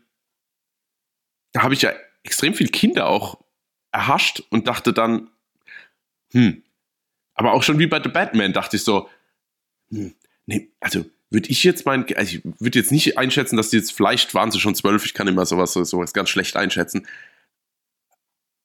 [1.54, 1.92] da habe ich ja
[2.24, 3.39] extrem viel Kinder auch
[3.92, 5.30] erhascht und dachte dann,
[6.32, 6.64] hm,
[7.36, 9.08] aber auch schon wie bei The Batman dachte ich so,
[9.92, 10.16] hm,
[10.48, 13.94] nee, also würde ich jetzt mein, also ich würde jetzt nicht einschätzen, dass die jetzt,
[13.94, 17.08] vielleicht waren sie schon zwölf, ich kann immer sowas, sowas ganz schlecht einschätzen,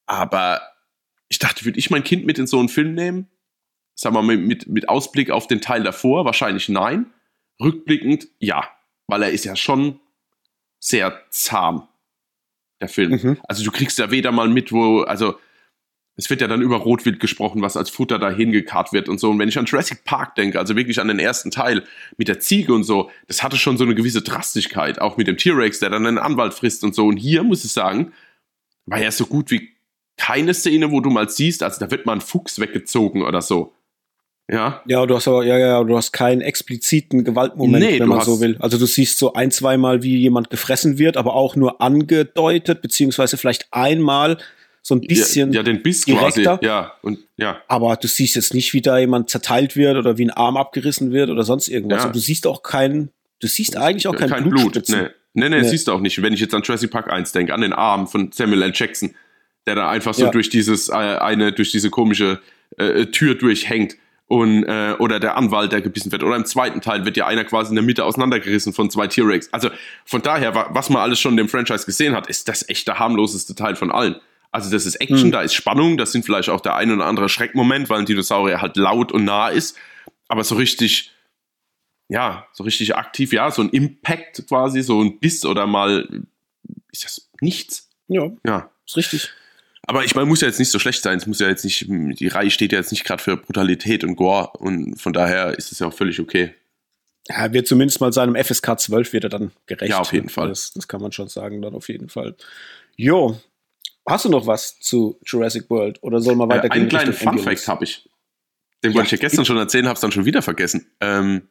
[0.06, 0.62] aber
[1.28, 3.28] ich dachte, würde ich mein Kind mit in so einen Film nehmen?
[3.94, 7.12] Sagen wir mal mit, mit Ausblick auf den Teil davor, wahrscheinlich nein.
[7.60, 8.68] Rückblickend ja,
[9.06, 10.00] weil er ist ja schon
[10.78, 11.88] sehr zahm,
[12.80, 13.12] der Film.
[13.12, 13.38] Mhm.
[13.48, 15.38] Also du kriegst ja weder mal mit, wo, also
[16.16, 19.30] es wird ja dann über Rotwild gesprochen, was als Futter dahin gekarrt wird und so.
[19.30, 21.84] Und wenn ich an Jurassic Park denke, also wirklich an den ersten Teil
[22.16, 25.36] mit der Ziege und so, das hatte schon so eine gewisse Drastigkeit, auch mit dem
[25.36, 27.06] T-Rex, der dann einen Anwalt frisst und so.
[27.06, 28.12] Und hier muss ich sagen,
[28.86, 29.75] war ja so gut wie
[30.16, 33.72] keine Szene, wo du mal siehst, also da wird mal ein Fuchs weggezogen oder so.
[34.50, 34.82] Ja.
[34.86, 38.40] Ja, du hast aber, ja, ja, du hast keinen expliziten Gewaltmoment, nee, wenn man so
[38.40, 38.56] will.
[38.60, 43.36] Also du siehst so ein, zweimal, wie jemand gefressen wird, aber auch nur angedeutet, beziehungsweise
[43.36, 44.38] vielleicht einmal
[44.82, 45.52] so ein bisschen.
[45.52, 46.58] Ja, ja den Biss direkter.
[46.58, 46.66] quasi.
[46.66, 47.60] Ja, und, ja.
[47.66, 51.10] Aber du siehst jetzt nicht, wie da jemand zerteilt wird oder wie ein Arm abgerissen
[51.10, 52.02] wird oder sonst irgendwas.
[52.02, 52.06] Ja.
[52.06, 53.10] Und du siehst auch keinen,
[53.40, 54.80] du siehst eigentlich auch kein, kein Blut.
[54.88, 55.08] Nee.
[55.38, 56.22] Nee, nee, nee, siehst du auch nicht.
[56.22, 58.72] Wenn ich jetzt an Jurassic Park 1 denke, an den Arm von Samuel L.
[58.74, 59.14] Jackson,
[59.66, 60.30] der da einfach so ja.
[60.30, 62.40] durch dieses äh, eine durch diese komische
[62.76, 63.96] äh, Tür durchhängt
[64.28, 66.22] und äh, oder der Anwalt, der gebissen wird.
[66.22, 69.52] Oder im zweiten Teil wird ja einer quasi in der Mitte auseinandergerissen von zwei T-Rex.
[69.52, 69.70] Also
[70.04, 72.98] von daher, was man alles schon in dem Franchise gesehen hat, ist das echt der
[72.98, 74.16] harmloseste Teil von allen.
[74.50, 75.32] Also das ist Action, mhm.
[75.32, 78.62] da ist Spannung, das sind vielleicht auch der ein oder andere Schreckmoment, weil ein Dinosaurier
[78.62, 79.76] halt laut und nah ist.
[80.28, 81.12] Aber so richtig,
[82.08, 86.08] ja, so richtig aktiv, ja, so ein Impact quasi, so ein Biss oder mal,
[86.90, 87.90] ist das nichts?
[88.08, 88.30] Ja.
[88.44, 88.70] Ja.
[88.86, 89.30] Ist richtig.
[89.86, 91.18] Aber ich meine, muss ja jetzt nicht so schlecht sein.
[91.18, 94.16] Es muss ja jetzt nicht, die Reihe steht ja jetzt nicht gerade für Brutalität und
[94.16, 96.54] Gore und von daher ist es ja auch völlig okay.
[97.28, 99.90] Ja, wird zumindest mal seinem FSK 12 wird er dann gerecht.
[99.90, 100.48] Ja, auf jeden Fall.
[100.48, 102.36] Das, das kann man schon sagen, dann auf jeden Fall.
[102.96, 103.40] Jo,
[104.06, 106.72] hast du noch was zu Jurassic World oder soll man weitergehen?
[106.72, 108.08] Äh, einen kleinen Fun Fact habe ich.
[108.82, 110.86] Den ja, wollte ich ja gestern schon erzählen, habe es dann schon wieder vergessen.
[111.00, 111.48] Ähm,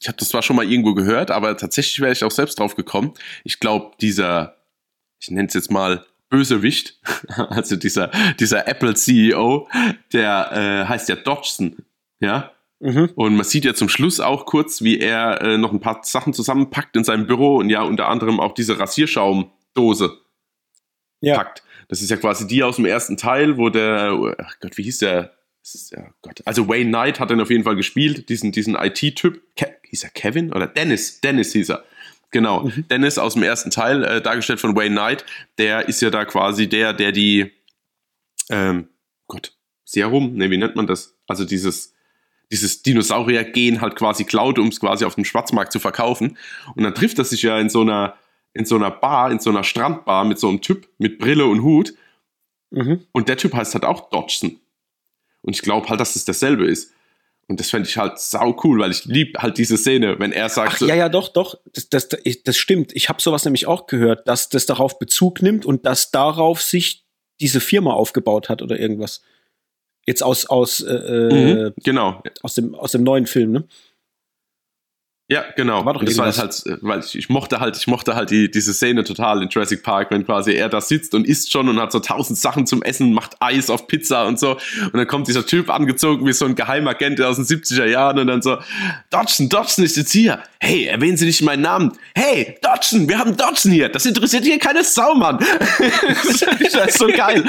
[0.00, 2.76] ich habe das zwar schon mal irgendwo gehört, aber tatsächlich wäre ich auch selbst drauf
[2.76, 3.14] gekommen.
[3.44, 4.56] Ich glaube, dieser,
[5.20, 7.00] ich nenne es jetzt mal Bösewicht,
[7.36, 9.68] also dieser, dieser Apple-CEO,
[10.12, 11.76] der äh, heißt ja Dodgson,
[12.20, 12.52] ja.
[12.80, 13.10] Mhm.
[13.16, 16.32] Und man sieht ja zum Schluss auch kurz, wie er äh, noch ein paar Sachen
[16.32, 20.16] zusammenpackt in seinem Büro und ja unter anderem auch diese Rasierschaumdose
[21.20, 21.36] ja.
[21.36, 21.64] packt.
[21.88, 24.98] Das ist ja quasi die aus dem ersten Teil, wo der, ach Gott, wie hieß
[24.98, 25.34] der?
[25.62, 26.40] Ist, ja Gott.
[26.44, 29.42] Also Wayne Knight hat dann auf jeden Fall gespielt, diesen, diesen IT-Typ.
[29.82, 31.20] Hieß er Kevin oder Dennis?
[31.20, 31.84] Dennis hieß er.
[32.30, 32.64] Genau.
[32.64, 32.86] Mhm.
[32.88, 35.24] Dennis aus dem ersten Teil, äh, dargestellt von Wayne Knight,
[35.56, 37.52] der ist ja da quasi der, der die,
[38.50, 38.88] ähm,
[39.26, 39.54] Gott,
[39.84, 41.16] Serum, ne, wie nennt man das?
[41.26, 41.94] Also dieses,
[42.50, 46.36] dieses Dinosaurier-Gen halt quasi klaut, um es quasi auf dem Schwarzmarkt zu verkaufen.
[46.74, 48.14] Und dann trifft er sich ja in so einer,
[48.52, 51.62] in so einer Bar, in so einer Strandbar mit so einem Typ mit Brille und
[51.62, 51.94] Hut.
[52.70, 53.06] Mhm.
[53.12, 54.58] Und der Typ heißt halt auch Dodgson.
[55.42, 56.92] Und ich glaube halt, dass es dasselbe ist.
[57.48, 60.50] Und das fände ich halt sau cool, weil ich lieb halt diese Szene, wenn er
[60.50, 60.72] sagt.
[60.74, 61.58] Ach, so, ja, ja, doch, doch.
[61.72, 62.08] Das, das,
[62.44, 62.94] das stimmt.
[62.94, 67.04] Ich habe sowas nämlich auch gehört, dass das darauf Bezug nimmt und dass darauf sich
[67.40, 69.22] diese Firma aufgebaut hat oder irgendwas.
[70.06, 72.22] Jetzt aus, aus, äh, äh mhm, genau.
[72.42, 73.64] aus, dem, aus dem neuen Film, ne?
[75.30, 75.84] Ja, genau.
[75.84, 78.72] War doch das war halt, weil ich, ich, mochte halt, ich mochte halt die, diese
[78.72, 81.92] Szene total in Jurassic Park, wenn quasi er da sitzt und isst schon und hat
[81.92, 84.52] so tausend Sachen zum Essen, macht Eis auf Pizza und so.
[84.52, 88.26] Und dann kommt dieser Typ angezogen wie so ein Geheimagent aus den 70er Jahren und
[88.26, 88.56] dann so,
[89.10, 90.42] Dodson, Dodson ist jetzt hier.
[90.60, 91.92] Hey, erwähnen Sie nicht meinen Namen.
[92.14, 93.90] Hey, Dodson, wir haben Dodson hier.
[93.90, 95.38] Das interessiert hier keine Sau, Mann.
[96.72, 97.44] das ist so geil.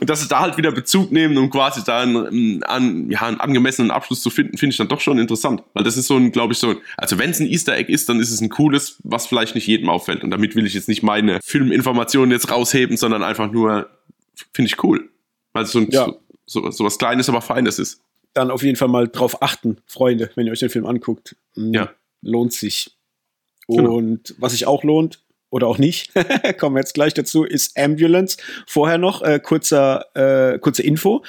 [0.00, 3.38] Und dass sie da halt wieder Bezug nehmen, um quasi da einen, einen, ja, einen
[3.38, 5.62] angemessenen Abschluss zu finden, finde ich dann doch schon interessant.
[5.74, 7.92] Weil das ist so ein, glaube ich, so ein, also wenn es ein Easter Egg
[7.92, 10.24] ist, dann ist es ein cooles, was vielleicht nicht jedem auffällt.
[10.24, 13.90] Und damit will ich jetzt nicht meine Filminformationen jetzt rausheben, sondern einfach nur,
[14.54, 15.10] finde ich cool.
[15.52, 16.10] Weil es so, ja.
[16.46, 18.00] so, so, was Kleines, aber Feines ist.
[18.32, 21.36] Dann auf jeden Fall mal drauf achten, Freunde, wenn ihr euch den Film anguckt.
[21.56, 21.90] Hm, ja.
[22.22, 22.96] Lohnt sich.
[23.68, 23.96] Genau.
[23.96, 26.10] Und was sich auch lohnt, oder auch nicht,
[26.58, 28.38] kommen wir jetzt gleich dazu, ist Ambulance.
[28.66, 30.06] Vorher noch äh, kurzer,
[30.54, 31.22] äh, kurze Info.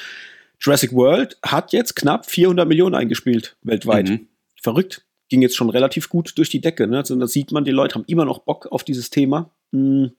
[0.61, 4.07] Jurassic World hat jetzt knapp 400 Millionen eingespielt weltweit.
[4.07, 4.27] Mhm.
[4.61, 6.87] Verrückt ging jetzt schon relativ gut durch die Decke.
[6.87, 6.97] Ne?
[6.97, 9.51] Also da sieht man, die Leute haben immer noch Bock auf dieses Thema.
[9.71, 10.11] Hm,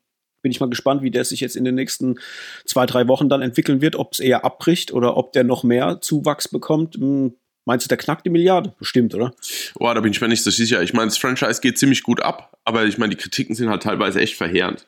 [0.43, 2.19] bin ich mal gespannt, wie der sich jetzt in den nächsten
[2.65, 6.01] zwei, drei Wochen dann entwickeln wird, ob es eher abbricht oder ob der noch mehr
[6.01, 6.97] Zuwachs bekommt.
[6.97, 7.35] Hm,
[7.65, 8.75] meinst du, der knackt die Milliarde?
[8.79, 9.35] Bestimmt, oder?
[9.75, 10.83] Boah, da bin ich mir nicht so sicher.
[10.83, 13.83] Ich meine, das Franchise geht ziemlich gut ab, aber ich meine, die Kritiken sind halt
[13.83, 14.87] teilweise echt verheerend.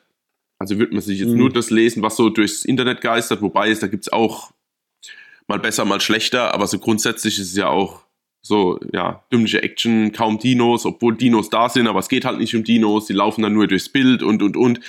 [0.59, 1.37] Also wird man sich jetzt mhm.
[1.37, 4.51] nur das lesen, was so durchs Internet geistert, wobei es, da gibt es auch
[5.47, 8.03] mal besser, mal schlechter, aber so grundsätzlich ist es ja auch
[8.41, 12.55] so, ja, dümmliche Action, kaum Dinos, obwohl Dinos da sind, aber es geht halt nicht
[12.55, 14.79] um Dinos, die laufen dann nur durchs Bild und, und, und.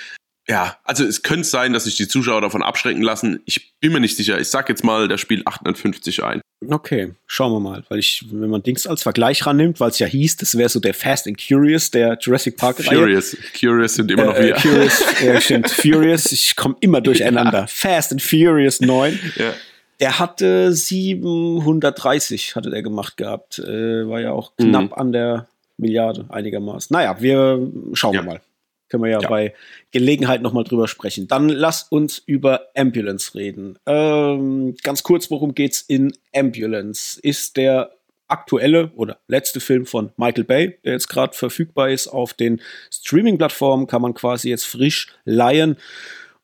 [0.49, 3.41] Ja, also es könnte sein, dass sich die Zuschauer davon abschrecken lassen.
[3.45, 4.41] Ich bin mir nicht sicher.
[4.41, 6.41] Ich sag jetzt mal, der spielt 850 ein.
[6.69, 7.85] Okay, schauen wir mal.
[7.89, 10.81] Weil ich, wenn man Dings als Vergleich rannimmt, weil es ja hieß, das wäre so
[10.81, 12.97] der Fast and Curious der Jurassic Park -Reihe.
[12.97, 13.37] Furious.
[13.59, 14.55] Curious sind immer noch äh, wir.
[14.57, 15.71] Curious, ja, stimmt.
[15.71, 17.61] Furious, ich komme immer durcheinander.
[17.61, 17.67] Ja.
[17.67, 19.19] Fast and Furious 9.
[19.37, 19.53] Ja.
[20.01, 23.59] Der hatte 730, hatte der gemacht gehabt.
[23.59, 24.93] Äh, war ja auch knapp mhm.
[24.95, 26.93] an der Milliarde einigermaßen.
[26.95, 28.23] Naja, wir schauen ja.
[28.23, 28.41] mal.
[28.89, 29.29] Können wir ja, ja.
[29.29, 29.55] bei
[29.93, 31.29] Gelegenheit nochmal drüber sprechen.
[31.29, 33.79] Dann lass uns über Ambulance reden.
[33.87, 37.21] Ähm, ganz kurz, worum geht's in Ambulance?
[37.21, 37.93] Ist der
[38.27, 42.61] aktuelle oder letzte Film von Michael Bay, der jetzt gerade verfügbar ist auf den
[42.93, 45.77] Streaming-Plattformen, kann man quasi jetzt frisch leihen.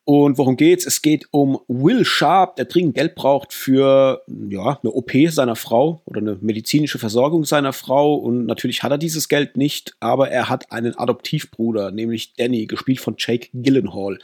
[0.09, 0.87] Und worum geht's?
[0.87, 6.01] Es geht um Will Sharp, der dringend Geld braucht für ja, eine OP seiner Frau
[6.05, 8.15] oder eine medizinische Versorgung seiner Frau.
[8.15, 13.01] Und natürlich hat er dieses Geld nicht, aber er hat einen Adoptivbruder, nämlich Danny, gespielt
[13.01, 14.19] von Jake Gyllenhaal.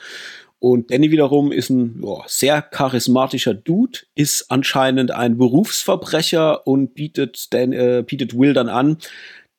[0.60, 7.52] Und Danny wiederum ist ein ja, sehr charismatischer Dude, ist anscheinend ein Berufsverbrecher und bietet,
[7.52, 8.98] Dan, äh, bietet Will dann an,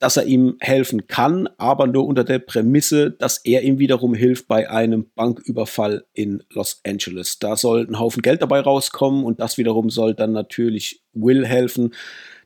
[0.04, 4.50] dass er ihm helfen kann, aber nur unter der Prämisse, dass er ihm wiederum hilft
[4.50, 7.40] bei einem Banküberfall in Los Angeles.
[7.40, 11.94] Da soll ein Haufen Geld dabei rauskommen und das wiederum soll dann natürlich Will helfen,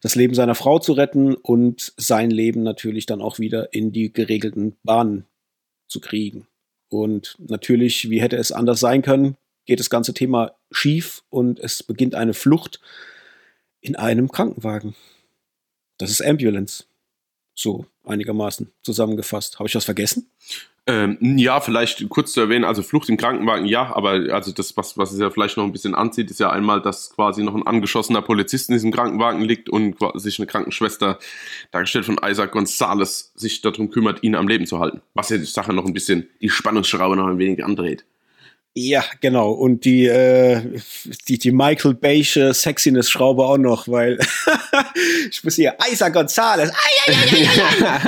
[0.01, 4.14] das Leben seiner Frau zu retten und sein Leben natürlich dann auch wieder in die
[4.14, 5.26] geregelten Bahnen
[5.88, 6.45] zu kriegen.
[6.89, 9.36] Und natürlich, wie hätte es anders sein können,
[9.66, 12.82] geht das ganze Thema schief und es beginnt eine Flucht
[13.82, 14.93] in einem Krankenwagen.
[15.97, 16.84] Das ist Ambulance.
[17.58, 19.58] So einigermaßen zusammengefasst.
[19.58, 20.30] Habe ich was vergessen?
[20.86, 24.97] Ähm, ja, vielleicht kurz zu erwähnen, also Flucht im Krankenwagen, ja, aber also das, was,
[24.97, 27.68] was es ja vielleicht noch ein bisschen anzieht, ist ja einmal, dass quasi noch ein
[27.68, 31.20] angeschossener Polizist in diesem Krankenwagen liegt und sich eine Krankenschwester,
[31.72, 35.01] dargestellt von Isaac Gonzales, sich darum kümmert, ihn am Leben zu halten.
[35.14, 38.05] Was ja die Sache noch ein bisschen, die Spannungsschraube noch ein wenig andreht.
[38.80, 39.53] Ja, genau.
[39.53, 40.61] Und die, äh,
[41.28, 44.19] die, die Michael Baysche Sexiness-Schraube auch noch, weil
[45.32, 46.71] ich muss hier, Isa Gonzales,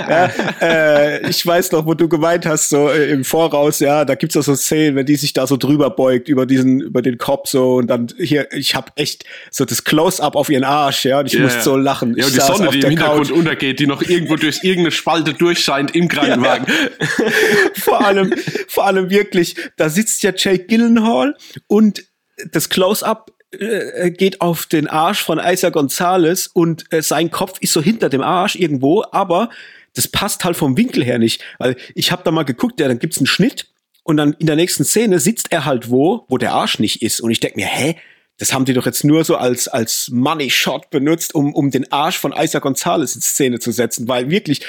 [0.08, 0.30] ja,
[0.62, 4.38] äh, ich weiß noch, wo du gemeint hast, so äh, im Voraus, ja, da gibt's
[4.38, 7.50] auch so Szenen, wenn die sich da so drüber beugt, über diesen, über den Kopf
[7.50, 11.26] so und dann hier, ich hab echt so das Close-Up auf ihren Arsch, ja, und
[11.26, 11.46] ich yeah.
[11.46, 12.16] musste so lachen.
[12.16, 13.36] Ja, und die Sonne, die im Hintergrund Couch.
[13.36, 16.68] untergeht, die noch irgendwo durch irgendeine Spalte durchscheint im Krankenwagen.
[16.68, 17.26] Ja.
[17.74, 18.36] vor allem,
[18.68, 21.36] vor allem wirklich, da sitzt ja Jake Gillenhall
[21.68, 22.04] und
[22.52, 27.74] das Close-Up äh, geht auf den Arsch von Isa Gonzalez und äh, sein Kopf ist
[27.74, 29.50] so hinter dem Arsch irgendwo, aber
[29.96, 31.44] das passt halt vom Winkel her nicht.
[31.58, 33.68] Weil ich habe da mal geguckt, ja, dann gibt's einen Schnitt
[34.04, 37.22] und dann in der nächsten Szene sitzt er halt wo, wo der Arsch nicht ist.
[37.22, 37.96] Und ich denk mir, hä?
[38.40, 41.92] Das haben die doch jetzt nur so als, als Money Shot benutzt, um, um den
[41.92, 44.62] Arsch von Isa Gonzalez in Szene zu setzen, weil wirklich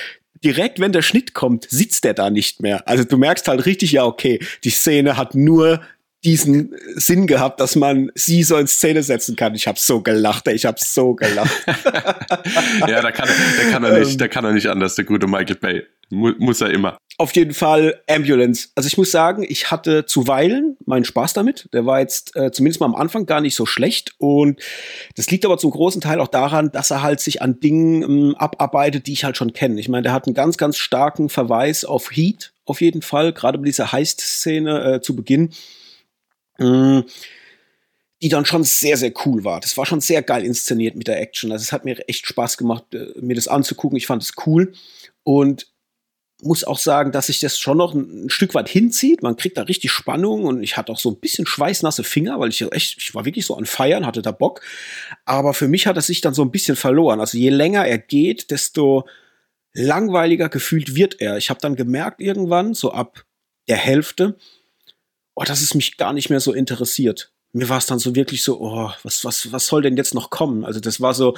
[0.45, 2.87] direkt, wenn der Schnitt kommt, sitzt der da nicht mehr.
[2.87, 5.81] Also du merkst halt richtig, ja, okay, die Szene hat nur
[6.25, 9.55] diesen Sinn gehabt, dass man sie so in Szene setzen kann.
[9.55, 11.51] Ich habe so gelacht, ich habe so gelacht.
[12.87, 14.19] ja, da kann, da kann er nicht, ähm.
[14.19, 15.83] da kann er nicht anders, der gute Michael Bay.
[16.11, 16.99] Mu muss er immer.
[17.19, 18.69] Auf jeden Fall Ambulance.
[18.75, 21.69] Also ich muss sagen, ich hatte zuweilen meinen Spaß damit.
[21.73, 24.15] Der war jetzt äh, zumindest mal am Anfang gar nicht so schlecht.
[24.19, 24.61] Und
[25.17, 28.35] das liegt aber zum großen Teil auch daran, dass er halt sich an Dingen ähm,
[28.37, 29.79] abarbeitet, die ich halt schon kenne.
[29.79, 33.59] Ich meine, der hat einen ganz, ganz starken Verweis auf Heat, auf jeden Fall, gerade
[33.59, 35.51] bei dieser Heist-Szene äh, zu Beginn
[36.61, 37.01] Mm,
[38.23, 39.61] die dann schon sehr, sehr cool war.
[39.61, 41.51] Das war schon sehr geil inszeniert mit der Action.
[41.53, 43.97] Also es hat mir echt Spaß gemacht, äh, mir das anzugucken.
[43.97, 44.73] Ich fand es cool
[45.23, 45.67] und
[46.43, 49.23] muss auch sagen, dass sich das schon noch ein, Stück weit hinzieht.
[49.23, 52.51] Man kriegt da richtig Spannung und ich hatte auch so ein bisschen schweißnasse Finger, weil
[52.51, 54.61] ich echt, ich war wirklich so an Feiern, hatte da Bock.
[55.25, 57.21] Aber für mich hat es sich dann so ein bisschen verloren.
[57.21, 59.07] Also je länger er geht, desto
[59.73, 61.37] langweiliger gefühlt wird er.
[61.37, 63.25] Ich habe dann gemerkt irgendwann, so ab
[63.69, 64.37] der Hälfte,
[65.41, 67.33] oh, dass es mich gar nicht mehr so interessiert.
[67.53, 70.31] Mir war es dann so wirklich so, oh, was, was, was soll denn jetzt noch
[70.31, 70.65] kommen?
[70.65, 71.37] Also das war so,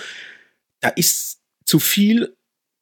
[0.80, 2.36] da ist zu viel,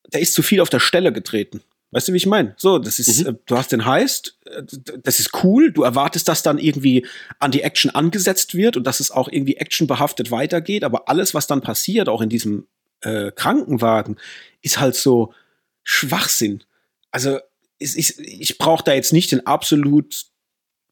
[0.09, 1.62] da ist zu viel auf der Stelle getreten.
[1.93, 2.55] Weißt du, wie ich meine?
[2.57, 3.27] So, das ist, mhm.
[3.27, 4.62] äh, du hast den Heist, äh,
[5.03, 7.07] das ist cool, du erwartest, dass dann irgendwie
[7.39, 11.47] an die Action angesetzt wird und dass es auch irgendwie actionbehaftet weitergeht, aber alles, was
[11.47, 12.66] dann passiert, auch in diesem
[13.03, 14.16] äh, Krankenwagen,
[14.62, 15.35] ist halt so
[15.83, 16.64] Schwachsinn.
[17.11, 17.41] Also,
[17.79, 20.30] ich, ich, ich brauche da jetzt nicht den absolut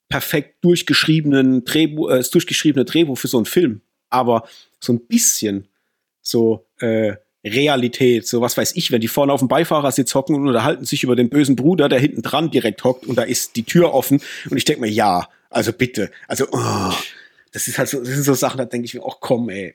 [0.09, 3.83] perfekt durchgeschriebenen Drehbuch, äh, durchgeschriebene Drehbuch für so einen Film.
[4.11, 4.49] Aber
[4.81, 5.69] so ein bisschen
[6.23, 10.47] so äh, Realität, so was weiß ich, wenn die vorne auf dem Beifahrersitz hocken und
[10.47, 13.63] unterhalten sich über den bösen Bruder, der hinten dran direkt hockt und da ist die
[13.65, 16.93] Tür offen und ich denke mir, ja, also bitte, also oh,
[17.53, 19.75] das ist halt so, das sind so Sachen, da denke ich mir, ach komm, ey,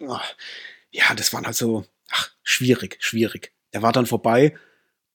[0.00, 0.16] oh,
[0.90, 3.52] ja, das waren halt so, ach, schwierig, schwierig.
[3.72, 4.54] Der war dann vorbei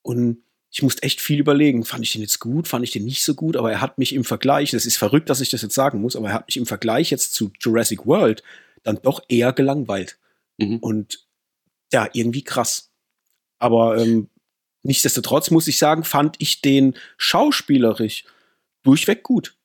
[0.02, 0.44] und
[0.78, 1.86] ich musste echt viel überlegen.
[1.86, 2.68] Fand ich den jetzt gut?
[2.68, 3.58] Fand ich den nicht so gut?
[3.58, 6.16] Aber er hat mich im Vergleich, das ist verrückt, dass ich das jetzt sagen muss,
[6.16, 8.44] aber er hat mich im Vergleich jetzt zu Jurassic World
[8.84, 10.20] dann doch eher gelangweilt.
[10.58, 10.78] Mhm.
[10.78, 11.26] Und
[11.92, 12.92] ja, irgendwie krass.
[13.58, 14.30] Aber ähm,
[14.84, 18.26] nichtsdestotrotz muss ich sagen, fand ich den schauspielerisch
[18.84, 19.57] durchweg gut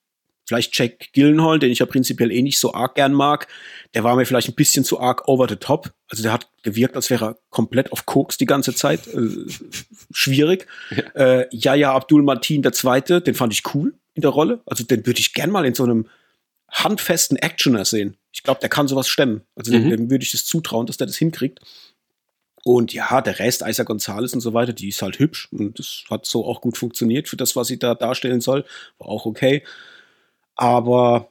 [0.45, 3.47] vielleicht Jack Gillenhall, den ich ja prinzipiell eh nicht so arg gern mag,
[3.93, 5.93] der war mir vielleicht ein bisschen zu arg over the top.
[6.09, 9.07] Also der hat gewirkt, als wäre er komplett auf Koks die ganze Zeit.
[9.07, 9.29] Äh,
[10.11, 10.67] schwierig.
[10.91, 11.03] Ja.
[11.15, 14.61] Äh, Yaya Abdul Martin der Zweite, den fand ich cool in der Rolle.
[14.65, 16.07] Also den würde ich gern mal in so einem
[16.69, 18.17] handfesten Actioner sehen.
[18.31, 19.41] Ich glaube, der kann sowas stemmen.
[19.55, 19.89] Also mhm.
[19.89, 21.59] dem, dem würde ich das zutrauen, dass der das hinkriegt.
[22.65, 26.05] Und ja, der Rest, Isa Gonzalez und so weiter, die ist halt hübsch und das
[26.09, 28.63] hat so auch gut funktioniert für das, was sie da darstellen soll.
[28.99, 29.63] War auch okay.
[30.55, 31.29] Aber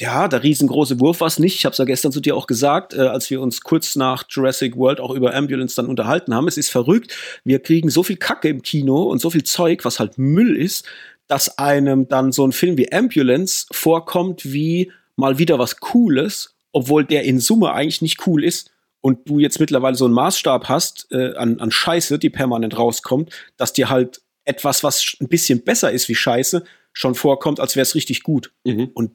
[0.00, 1.54] ja, der riesengroße Wurf war es nicht.
[1.54, 4.24] Ich habe es ja gestern zu dir auch gesagt, äh, als wir uns kurz nach
[4.28, 6.48] Jurassic World auch über Ambulance dann unterhalten haben.
[6.48, 7.16] Es ist verrückt.
[7.44, 10.84] Wir kriegen so viel Kacke im Kino und so viel Zeug, was halt Müll ist,
[11.28, 17.04] dass einem dann so ein Film wie Ambulance vorkommt wie mal wieder was Cooles, obwohl
[17.04, 18.72] der in Summe eigentlich nicht cool ist.
[19.00, 23.30] Und du jetzt mittlerweile so einen Maßstab hast äh, an, an Scheiße, die permanent rauskommt,
[23.56, 26.64] dass dir halt etwas, was ein bisschen besser ist wie Scheiße,
[26.94, 28.52] schon vorkommt, als wäre es richtig gut.
[28.64, 28.90] Mhm.
[28.94, 29.10] Und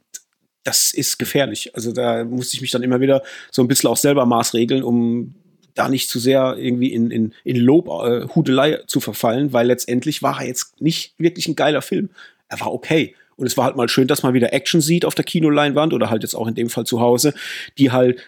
[0.63, 1.75] das ist gefährlich.
[1.75, 5.34] Also da muss ich mich dann immer wieder so ein bisschen auch selber maßregeln, um
[5.73, 10.21] da nicht zu sehr irgendwie in, in, in Lob, äh, Hudelei zu verfallen, weil letztendlich
[10.21, 12.09] war er jetzt nicht wirklich ein geiler Film.
[12.49, 13.15] Er war okay.
[13.38, 16.09] Und es war halt mal schön, dass man wieder Action sieht auf der Kinoleinwand oder
[16.09, 17.34] halt jetzt auch in dem Fall zu Hause,
[17.77, 18.19] die halt,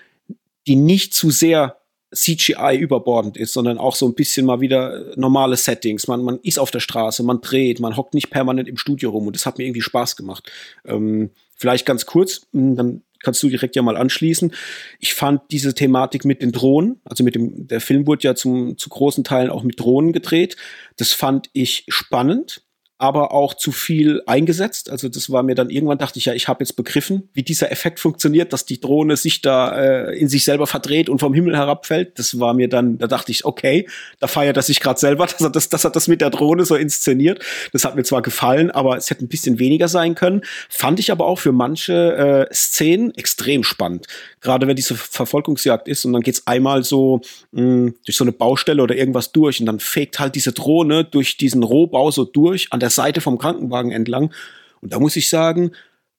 [0.68, 1.81] die nicht zu sehr
[2.14, 6.08] CGI überbordend ist, sondern auch so ein bisschen mal wieder normale Settings.
[6.08, 9.28] Man, man ist auf der Straße, man dreht, man hockt nicht permanent im Studio rum
[9.28, 10.52] und das hat mir irgendwie Spaß gemacht.
[10.86, 14.52] Ähm, vielleicht ganz kurz, hm, dann kannst du direkt ja mal anschließen.
[15.00, 18.78] Ich fand diese Thematik mit den Drohnen, also mit dem, der Film wurde ja zum,
[18.78, 20.58] zu großen Teilen auch mit Drohnen gedreht.
[20.98, 22.64] Das fand ich spannend,
[23.02, 24.92] aber auch zu viel eingesetzt.
[24.92, 27.72] Also das war mir dann irgendwann dachte ich ja, ich habe jetzt begriffen, wie dieser
[27.72, 31.58] Effekt funktioniert, dass die Drohne sich da äh, in sich selber verdreht und vom Himmel
[31.58, 32.20] herabfällt.
[32.20, 33.88] Das war mir dann, da dachte ich, okay,
[34.20, 36.64] da feiert er sich gerade selber, dass er das, dass er das mit der Drohne
[36.64, 37.44] so inszeniert.
[37.74, 40.44] Das hat mir zwar gefallen, aber es hätte ein bisschen weniger sein können.
[40.70, 44.06] Fand ich aber auch für manche äh, Szenen extrem spannend.
[44.42, 47.22] Gerade wenn diese Verfolgungsjagd ist und dann geht's einmal so
[47.52, 51.38] mh, durch so eine Baustelle oder irgendwas durch und dann fegt halt diese Drohne durch
[51.38, 54.34] diesen Rohbau so durch an der Seite vom Krankenwagen entlang.
[54.82, 55.72] Und da muss ich sagen,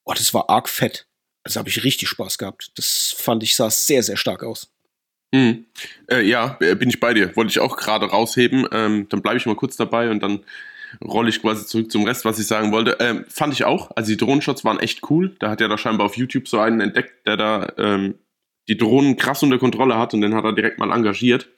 [0.05, 1.07] oh, das war arg fett.
[1.45, 2.73] Also habe ich richtig Spaß gehabt.
[2.77, 4.73] Das fand ich, sah sehr, sehr stark aus.
[5.35, 5.65] Hm.
[6.11, 7.35] Äh, ja, äh, bin ich bei dir.
[7.37, 8.67] Wollte ich auch gerade rausheben.
[8.71, 10.45] Ähm, dann bleibe ich mal kurz dabei und dann
[11.03, 12.99] rolle ich quasi zurück zum Rest, was ich sagen wollte.
[13.01, 13.91] Ähm, fand ich auch.
[13.97, 15.35] Also die Drohnenshots waren echt cool.
[15.39, 18.17] Da hat er da scheinbar auf YouTube so einen entdeckt, der da ähm,
[18.69, 21.49] die Drohnen krass unter Kontrolle hat und den hat er direkt mal engagiert.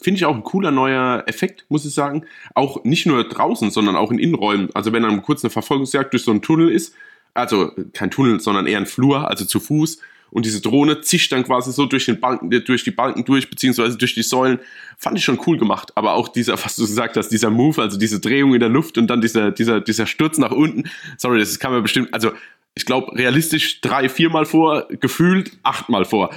[0.00, 2.24] Finde ich auch ein cooler neuer Effekt, muss ich sagen.
[2.54, 4.68] Auch nicht nur draußen, sondern auch in Innenräumen.
[4.74, 6.94] Also wenn dann kurz eine Verfolgungsjagd durch so einen Tunnel ist,
[7.34, 11.44] also kein Tunnel, sondern eher ein Flur, also zu Fuß, und diese Drohne zischt dann
[11.44, 14.58] quasi so durch, den Balken, durch die Balken durch, beziehungsweise durch die Säulen.
[14.98, 15.92] Fand ich schon cool gemacht.
[15.94, 18.98] Aber auch dieser, was du gesagt hast, dieser Move, also diese Drehung in der Luft
[18.98, 20.90] und dann dieser, dieser, dieser Sturz nach unten.
[21.16, 22.32] Sorry, das kann man bestimmt, also
[22.74, 26.30] ich glaube, realistisch drei, viermal vor, gefühlt achtmal vor.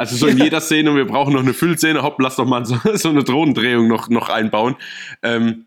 [0.00, 2.78] Also so in jeder Szene, wir brauchen noch eine Füllszene, hopp, lass doch mal so,
[2.94, 4.76] so eine Drohnendrehung noch, noch einbauen.
[5.22, 5.66] Ähm,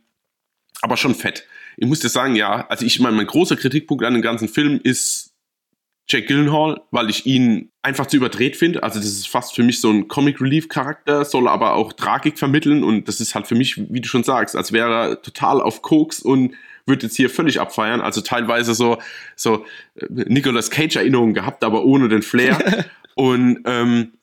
[0.82, 1.46] aber schon fett.
[1.78, 4.80] Ich muss dir sagen, ja, also ich meine, mein großer Kritikpunkt an dem ganzen Film
[4.82, 5.36] ist
[6.10, 8.82] Jack Gyllenhaal, weil ich ihn einfach zu überdreht finde.
[8.82, 12.40] Also das ist fast für mich so ein Comic Relief Charakter, soll aber auch Tragik
[12.40, 15.62] vermitteln und das ist halt für mich, wie du schon sagst, als wäre er total
[15.62, 16.56] auf Koks und
[16.88, 18.02] wird jetzt hier völlig abfeiern.
[18.02, 18.98] Also teilweise so,
[19.36, 19.64] so
[19.94, 22.86] äh, Nicolas Cage Erinnerungen gehabt, aber ohne den Flair.
[23.14, 24.14] und, ähm,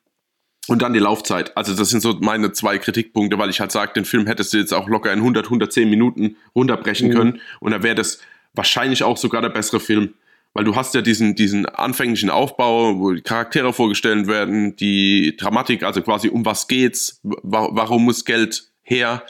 [0.68, 1.56] und dann die Laufzeit.
[1.56, 4.58] Also das sind so meine zwei Kritikpunkte, weil ich halt sage, den Film hättest du
[4.58, 7.14] jetzt auch locker in 100, 110 Minuten runterbrechen mhm.
[7.14, 7.40] können.
[7.60, 8.20] Und da wäre das
[8.54, 10.14] wahrscheinlich auch sogar der bessere Film.
[10.52, 15.84] Weil du hast ja diesen, diesen anfänglichen Aufbau, wo die Charaktere vorgestellt werden, die Dramatik,
[15.84, 19.24] also quasi um was geht's, warum muss Geld her,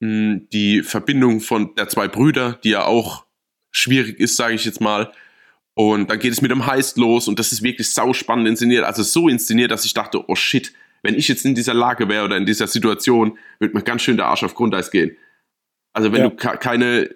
[0.00, 3.24] die Verbindung von der zwei Brüder, die ja auch
[3.70, 5.12] schwierig ist, sage ich jetzt mal.
[5.80, 8.84] Und dann geht es mit dem Heist los und das ist wirklich sau spannend inszeniert.
[8.84, 12.26] Also so inszeniert, dass ich dachte, oh shit, wenn ich jetzt in dieser Lage wäre
[12.26, 15.16] oder in dieser Situation, wird mir ganz schön der Arsch auf Grundeis gehen.
[15.94, 16.28] Also wenn ja.
[16.28, 17.08] du keine,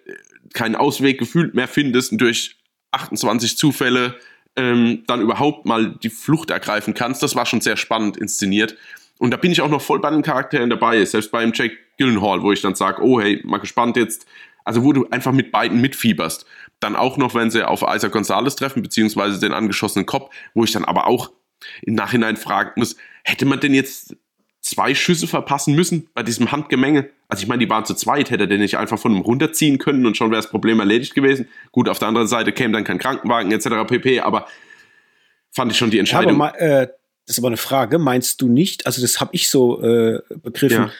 [0.55, 2.57] keinen Ausweg gefühlt mehr findest und durch
[2.93, 4.17] 28 Zufälle
[4.57, 8.79] ähm, dann überhaupt mal die Flucht ergreifen kannst, das war schon sehr spannend inszeniert.
[9.19, 12.41] Und da bin ich auch noch voll bei den Charakteren dabei, selbst beim Jack Gyllenhaal,
[12.41, 14.27] wo ich dann sage, oh hey, mal gespannt jetzt.
[14.65, 16.47] Also wo du einfach mit beiden mitfieberst.
[16.81, 20.73] Dann auch noch, wenn sie auf Isaac Gonzalez treffen, beziehungsweise den angeschossenen Kopf, wo ich
[20.73, 21.33] dann aber auch
[21.83, 24.17] im Nachhinein fragen muss, hätte man denn jetzt
[24.61, 27.11] zwei Schüsse verpassen müssen bei diesem Handgemenge?
[27.29, 29.79] Also ich meine, die waren zu zweit, hätte er den nicht einfach von einem runterziehen
[29.79, 31.49] können und schon wäre das Problem erledigt gewesen.
[31.73, 33.87] Gut, auf der anderen Seite käme dann kein Krankenwagen etc.
[33.87, 34.21] pp.
[34.21, 34.47] Aber
[35.51, 36.39] fand ich schon die Entscheidung.
[36.39, 36.87] Ja, aber mal, äh,
[37.27, 37.99] das ist aber eine Frage.
[37.99, 38.87] Meinst du nicht?
[38.87, 40.85] Also das habe ich so äh, begriffen.
[40.85, 40.91] Ja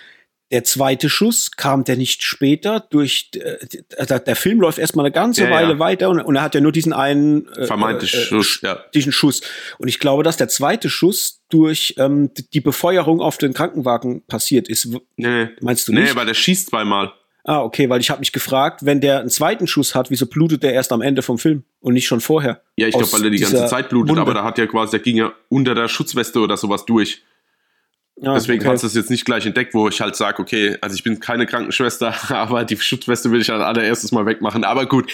[0.55, 5.45] der zweite Schuss kam der nicht später durch äh, der Film läuft erstmal eine ganze
[5.45, 5.79] ja, Weile ja.
[5.81, 8.79] weiter und, und, er hat ja nur diesen einen äh, vermeintlichen äh, Schuss, ja.
[8.95, 9.41] diesen Schuss
[9.79, 14.69] und ich glaube, dass der zweite Schuss durch ähm, die Befeuerung auf den Krankenwagen passiert
[14.69, 14.89] ist.
[15.17, 15.49] Nee.
[15.61, 16.11] Meinst du nicht?
[16.11, 17.13] Nee, weil der schießt zweimal.
[17.43, 20.63] Ah, okay, weil ich habe mich gefragt, wenn der einen zweiten Schuss hat, wieso blutet
[20.63, 22.63] der erst am Ende vom Film und nicht schon vorher?
[22.77, 24.23] Ja, ich glaube, weil er die ganze Zeit blutet, Wunde.
[24.23, 27.23] aber da hat ja quasi, der ging ja unter der Schutzweste oder sowas durch.
[28.17, 28.71] Ja, Deswegen okay.
[28.71, 31.19] hast du es jetzt nicht gleich entdeckt, wo ich halt sage, okay, also ich bin
[31.19, 34.63] keine Krankenschwester, aber die Schutzweste will ich als allererstes mal wegmachen.
[34.65, 35.13] Aber gut,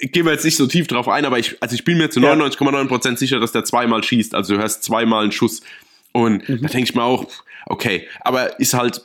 [0.00, 2.10] äh, gehen wir jetzt nicht so tief drauf ein, aber ich, also ich bin mir
[2.10, 3.16] zu 99,9% ja.
[3.16, 4.34] sicher, dass der zweimal schießt.
[4.34, 5.62] Also du hörst zweimal einen Schuss.
[6.12, 6.62] Und mhm.
[6.62, 7.26] da denke ich mir auch,
[7.66, 9.02] okay, aber ist halt,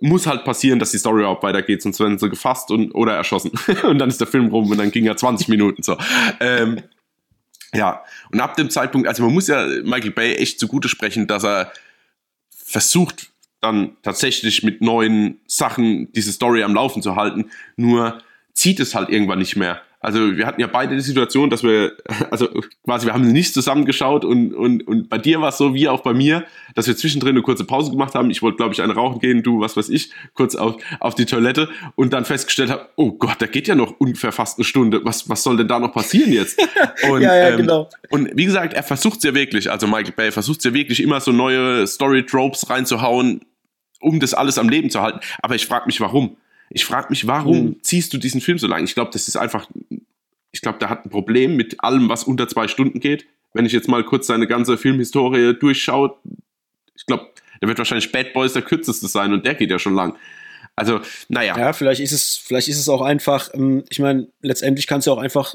[0.00, 3.52] muss halt passieren, dass die Story überhaupt weitergeht, sonst werden sie gefasst und, oder erschossen.
[3.84, 5.96] und dann ist der Film rum und dann ging er 20 Minuten so.
[6.40, 6.82] Ähm,
[7.74, 11.44] ja, und ab dem Zeitpunkt, also man muss ja Michael Bay echt zugute sprechen, dass
[11.44, 11.72] er
[12.74, 18.20] versucht dann tatsächlich mit neuen Sachen diese Story am Laufen zu halten, nur
[18.52, 19.80] zieht es halt irgendwann nicht mehr.
[20.04, 21.92] Also wir hatten ja beide die Situation, dass wir,
[22.30, 22.48] also
[22.84, 26.02] quasi, wir haben nicht zusammengeschaut und, und, und bei dir war es so wie auch
[26.02, 26.44] bei mir,
[26.74, 28.30] dass wir zwischendrin eine kurze Pause gemacht haben.
[28.30, 31.24] Ich wollte, glaube ich, eine rauchen gehen, du, was weiß ich, kurz auf, auf die
[31.24, 35.00] Toilette und dann festgestellt habe, oh Gott, da geht ja noch ungefähr fast eine Stunde.
[35.04, 36.60] Was, was soll denn da noch passieren jetzt?
[37.08, 37.88] Und, ja, ja, ähm, genau.
[38.10, 41.02] Und wie gesagt, er versucht es ja wirklich, also Michael Bay versucht es ja wirklich
[41.02, 43.40] immer so neue Story-Tropes reinzuhauen,
[44.00, 45.20] um das alles am Leben zu halten.
[45.42, 46.36] Aber ich frage mich, warum?
[46.70, 47.76] Ich frage mich, warum hm.
[47.82, 48.84] ziehst du diesen Film so lange?
[48.84, 49.68] Ich glaube, das ist einfach,
[50.52, 53.26] ich glaube, der hat ein Problem mit allem, was unter zwei Stunden geht.
[53.52, 56.16] Wenn ich jetzt mal kurz seine ganze Filmhistorie durchschaue,
[56.96, 59.94] ich glaube, der wird wahrscheinlich Bad Boys der kürzeste sein und der geht ja schon
[59.94, 60.16] lang.
[60.76, 61.56] Also, naja.
[61.56, 65.04] Ja, vielleicht ist es, vielleicht ist es auch einfach, ähm, ich meine, letztendlich kann es
[65.04, 65.54] ja auch einfach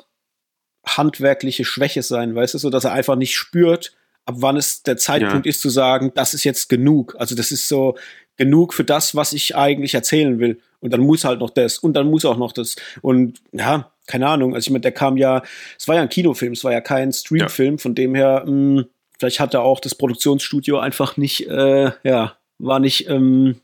[0.86, 3.93] handwerkliche Schwäche sein, weißt du, so dass er einfach nicht spürt,
[4.26, 5.49] ab wann es der Zeitpunkt ja.
[5.49, 7.16] ist zu sagen, das ist jetzt genug.
[7.20, 7.97] Also das ist so
[8.40, 10.60] genug für das, was ich eigentlich erzählen will.
[10.80, 12.78] Und dann muss halt noch das und dann muss auch noch das.
[13.02, 14.56] Und ja, keine Ahnung.
[14.56, 15.44] Also ich meine, der kam ja,
[15.78, 17.78] es war ja ein Kinofilm, es war ja kein Streamfilm, ja.
[17.78, 18.86] von dem her, mh, hm,
[19.20, 23.60] vielleicht hat er auch das Produktionsstudio einfach nicht, äh, ja, war nicht ähm,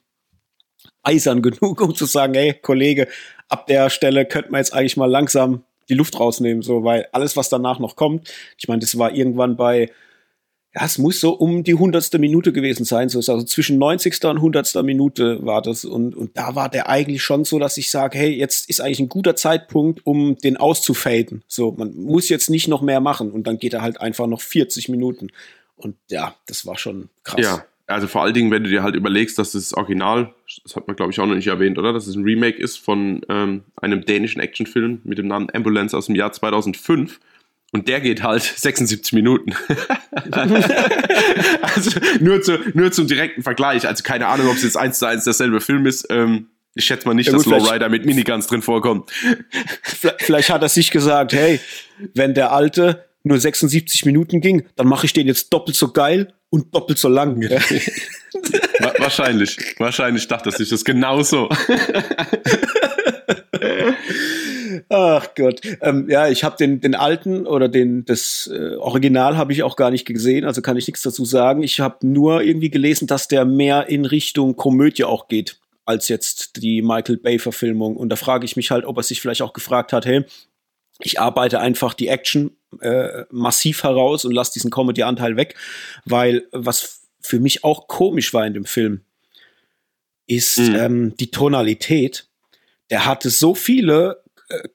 [1.03, 3.07] eisern genug, um zu sagen, hey, Kollege,
[3.47, 7.37] ab der Stelle könnte man jetzt eigentlich mal langsam die Luft rausnehmen, so, weil alles,
[7.37, 9.89] was danach noch kommt, ich meine, das war irgendwann bei
[10.75, 13.07] ja, es muss so um die hundertste Minute gewesen sein.
[13.07, 14.21] So ist also zwischen 90.
[14.25, 14.83] und 100.
[14.83, 15.85] Minute war das.
[15.85, 18.99] Und, und da war der eigentlich schon so, dass ich sage, hey, jetzt ist eigentlich
[18.99, 21.43] ein guter Zeitpunkt, um den auszufaden.
[21.47, 23.31] So, man muss jetzt nicht noch mehr machen.
[23.31, 25.29] Und dann geht er halt einfach noch 40 Minuten.
[25.77, 27.41] Und ja, das war schon krass.
[27.41, 30.87] Ja, also vor allen Dingen, wenn du dir halt überlegst, dass das Original, das hat
[30.87, 31.93] man glaube ich auch noch nicht erwähnt, oder?
[31.93, 36.07] Dass es ein Remake ist von ähm, einem dänischen Actionfilm mit dem Namen Ambulance aus
[36.07, 37.21] dem Jahr 2005.
[37.75, 39.53] Und der geht halt 76 Minuten.
[41.61, 43.85] also nur, zu, nur zum direkten Vergleich.
[43.85, 46.07] Also keine Ahnung, ob es jetzt eins zu eins derselbe Film ist.
[46.09, 49.11] Ähm, ich schätze mal nicht, ja, gut, dass Lowrider mit Miniguns drin vorkommt.
[50.19, 51.59] Vielleicht hat er sich gesagt, hey,
[52.13, 56.33] wenn der alte nur 76 Minuten ging, dann mache ich den jetzt doppelt so geil
[56.49, 57.41] und doppelt so lang.
[58.99, 59.57] wahrscheinlich.
[59.79, 61.49] Wahrscheinlich dachte er sich das genauso.
[64.89, 65.61] Ach Gott.
[65.81, 69.75] Ähm, ja, ich habe den, den alten oder den, das äh, Original habe ich auch
[69.75, 71.63] gar nicht gesehen, also kann ich nichts dazu sagen.
[71.63, 76.61] Ich habe nur irgendwie gelesen, dass der mehr in Richtung Komödie auch geht, als jetzt
[76.61, 77.97] die Michael Bay-Verfilmung.
[77.97, 80.23] Und da frage ich mich halt, ob er sich vielleicht auch gefragt hat, hey,
[80.99, 85.55] ich arbeite einfach die Action äh, massiv heraus und lasse diesen Comedy-Anteil weg,
[86.05, 89.01] weil was für mich auch komisch war in dem Film,
[90.27, 90.75] ist mhm.
[90.75, 92.27] ähm, die Tonalität.
[92.91, 94.23] Der hatte so viele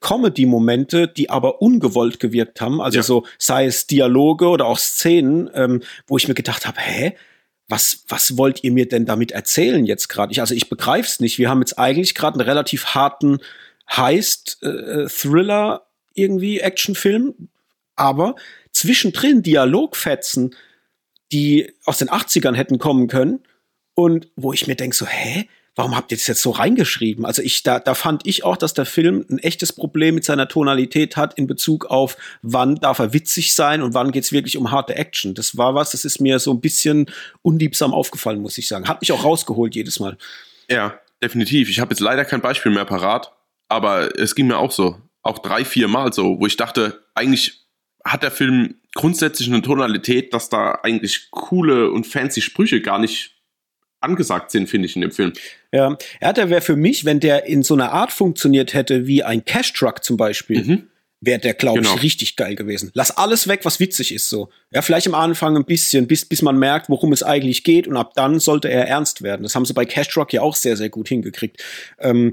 [0.01, 2.81] Comedy-Momente, die aber ungewollt gewirkt haben.
[2.81, 3.03] Also ja.
[3.03, 7.17] so, sei es Dialoge oder auch Szenen, ähm, wo ich mir gedacht habe, hä?
[7.69, 10.33] Was, was wollt ihr mir denn damit erzählen jetzt gerade?
[10.33, 11.39] Ich, also ich begreife es nicht.
[11.39, 13.39] Wir haben jetzt eigentlich gerade einen relativ harten
[13.89, 17.49] Heist-Thriller äh, irgendwie, Actionfilm,
[17.95, 18.35] aber
[18.73, 20.57] zwischendrin Dialogfetzen,
[21.33, 23.41] die aus den 80ern hätten kommen können
[23.95, 25.49] und wo ich mir denke so, hä?
[25.77, 27.25] Warum habt ihr das jetzt so reingeschrieben?
[27.25, 30.49] Also ich, da, da fand ich auch, dass der Film ein echtes Problem mit seiner
[30.49, 34.71] Tonalität hat in Bezug auf, wann darf er witzig sein und wann geht's wirklich um
[34.71, 35.35] harte Action.
[35.35, 37.07] Das war was, das ist mir so ein bisschen
[37.43, 38.89] unliebsam aufgefallen, muss ich sagen.
[38.89, 40.19] Hat mich auch rausgeholt jedes Mal.
[40.69, 41.71] Ja, definitiv.
[41.71, 43.33] Ich habe jetzt leider kein Beispiel mehr parat,
[43.69, 45.01] aber es ging mir auch so.
[45.23, 47.67] Auch drei, vier Mal so, wo ich dachte, eigentlich
[48.05, 53.40] hat der Film grundsätzlich eine Tonalität, dass da eigentlich coole und fancy Sprüche gar nicht
[54.01, 55.33] angesagt sind, finde ich, in dem Film.
[55.73, 59.45] Ja, der wäre für mich, wenn der in so einer Art funktioniert hätte, wie ein
[59.45, 60.87] Cash-Truck zum Beispiel, mhm.
[61.21, 61.95] wäre der, glaube genau.
[61.95, 62.91] ich, richtig geil gewesen.
[62.95, 64.49] Lass alles weg, was witzig ist, so.
[64.73, 67.97] Ja, vielleicht am Anfang ein bisschen, bis, bis man merkt, worum es eigentlich geht und
[67.97, 69.43] ab dann sollte er ernst werden.
[69.43, 71.63] Das haben sie bei Cash-Truck ja auch sehr, sehr gut hingekriegt.
[71.99, 72.33] Ähm,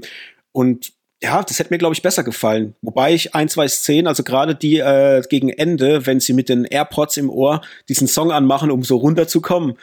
[0.52, 0.92] und
[1.22, 2.76] ja, das hätte mir, glaube ich, besser gefallen.
[2.80, 6.64] Wobei ich ein, zwei Szenen, also gerade die äh, gegen Ende, wenn sie mit den
[6.64, 9.76] AirPods im Ohr diesen Song anmachen, um so runterzukommen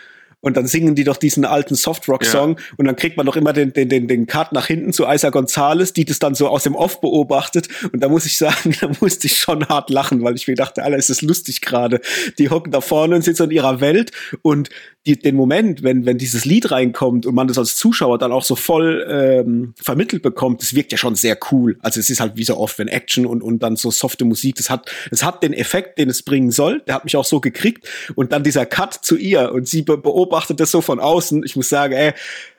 [0.45, 2.63] und dann singen die doch diesen alten Softrock-Song ja.
[2.77, 5.31] und dann kriegt man doch immer den, den, den, den Cut nach hinten zu Isa
[5.31, 8.91] Gonzalez, die das dann so aus dem Off beobachtet und da muss ich sagen, da
[9.01, 11.99] musste ich schon hart lachen, weil ich mir dachte, Alter, ist das lustig gerade.
[12.37, 14.11] Die hocken da vorne und sind so in ihrer Welt
[14.43, 14.69] und
[15.07, 18.43] die, den Moment, wenn, wenn dieses Lied reinkommt und man das als Zuschauer dann auch
[18.43, 21.77] so voll ähm, vermittelt bekommt, das wirkt ja schon sehr cool.
[21.81, 24.55] Also es ist halt wie so oft, wenn Action und, und dann so softe Musik,
[24.55, 26.81] das hat, das hat den Effekt, den es bringen soll.
[26.87, 27.87] Der hat mich auch so gekriegt.
[28.15, 31.43] Und dann dieser Cut zu ihr und sie be beobachtet das so von außen.
[31.45, 32.13] Ich muss sagen, ey,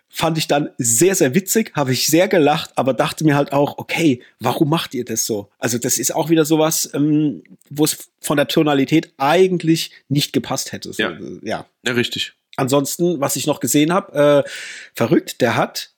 [0.08, 3.78] fand ich dann sehr, sehr witzig, habe ich sehr gelacht, aber dachte mir halt auch,
[3.78, 5.50] okay, warum macht ihr das so?
[5.58, 10.72] Also das ist auch wieder sowas, ähm, wo es von der Tonalität eigentlich nicht gepasst
[10.72, 10.92] hätte.
[10.92, 11.18] So, ja.
[11.42, 11.66] ja.
[11.84, 12.32] ja, richtig.
[12.56, 14.50] Ansonsten, was ich noch gesehen habe, äh,
[14.94, 15.92] verrückt, der hat,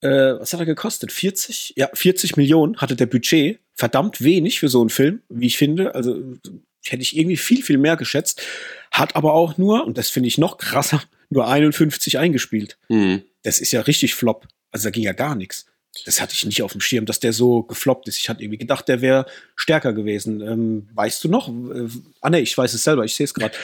[0.00, 1.12] äh, was hat er gekostet?
[1.12, 1.74] 40?
[1.76, 3.60] Ja, 40 Millionen hatte der Budget.
[3.74, 5.94] Verdammt wenig für so einen Film, wie ich finde.
[5.94, 6.22] Also
[6.86, 8.42] hätte ich irgendwie viel, viel mehr geschätzt.
[8.90, 12.78] Hat aber auch nur, und das finde ich noch krasser, nur 51 eingespielt.
[12.88, 13.22] Mhm.
[13.42, 14.46] Das ist ja richtig flop.
[14.70, 15.66] Also da ging ja gar nichts.
[16.04, 18.18] Das hatte ich nicht auf dem Schirm, dass der so gefloppt ist.
[18.18, 19.26] Ich hatte irgendwie gedacht, der wäre
[19.56, 20.40] stärker gewesen.
[20.40, 21.48] Ähm, weißt du noch?
[21.48, 21.88] Äh,
[22.20, 23.54] ah ne, ich weiß es selber, ich sehe es gerade.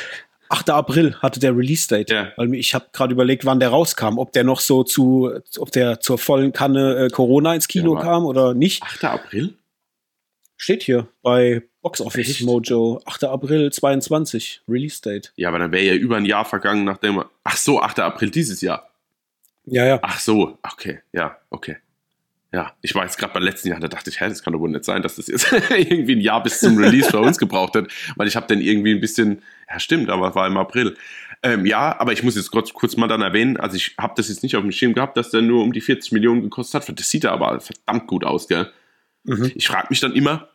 [0.49, 0.71] 8.
[0.71, 2.11] April hatte der Release-Date.
[2.11, 2.33] Ja.
[2.37, 4.19] Weil ich habe gerade überlegt, wann der rauskam.
[4.19, 8.03] Ob der noch so zu, ob der zur vollen Kanne äh, Corona ins Kino ja,
[8.03, 8.83] kam oder nicht.
[8.83, 9.05] 8.
[9.05, 9.55] April?
[10.65, 12.41] Steht hier bei Box Office Echt?
[12.41, 12.99] Mojo.
[13.05, 13.25] 8.
[13.25, 15.35] April 22, Release-Date.
[15.37, 17.23] Ja, aber dann wäre ja über ein Jahr vergangen, nachdem.
[17.43, 18.01] Ach so, 8.
[18.01, 18.89] April dieses Jahr.
[19.67, 19.99] Ja, ja.
[20.01, 21.77] Ach so, okay, ja, okay.
[22.51, 24.61] Ja, ich war jetzt gerade beim letzten Jahr, da dachte ich, hä, das kann doch
[24.61, 27.75] wohl nicht sein, dass das jetzt irgendwie ein Jahr bis zum Release bei uns gebraucht
[27.75, 30.97] hat, weil ich habe dann irgendwie ein bisschen, ja stimmt, aber es war im April.
[31.43, 34.31] Ähm, ja, aber ich muss jetzt kurz, kurz mal dann erwähnen, also ich habe das
[34.31, 36.99] jetzt nicht auf dem Schirm gehabt, dass der nur um die 40 Millionen gekostet hat.
[36.99, 38.73] Das sieht aber verdammt gut aus, gell?
[39.25, 39.53] Mhm.
[39.55, 40.49] Ich frage mich dann immer,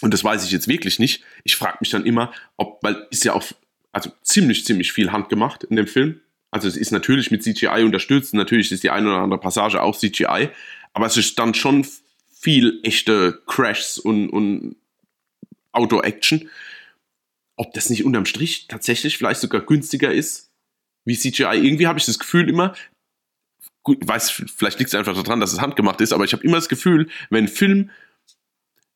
[0.00, 3.24] und das weiß ich jetzt wirklich nicht, ich frage mich dann immer, ob, weil ist
[3.24, 3.44] ja auch,
[3.92, 6.20] also ziemlich, ziemlich viel handgemacht in dem Film.
[6.50, 9.96] Also es ist natürlich mit CGI unterstützt, natürlich ist die eine oder andere Passage auch
[9.96, 10.50] CGI,
[10.92, 11.86] aber es ist dann schon
[12.30, 14.76] viel echte Crashs und, und
[15.72, 16.48] Auto-Action.
[17.56, 20.50] Ob das nicht unterm Strich tatsächlich vielleicht sogar günstiger ist
[21.04, 21.56] wie CGI.
[21.56, 22.74] Irgendwie habe ich das Gefühl immer,
[23.82, 26.56] gut, weiß, vielleicht liegt es einfach daran, dass es handgemacht ist, aber ich habe immer
[26.56, 27.90] das Gefühl, wenn ein Film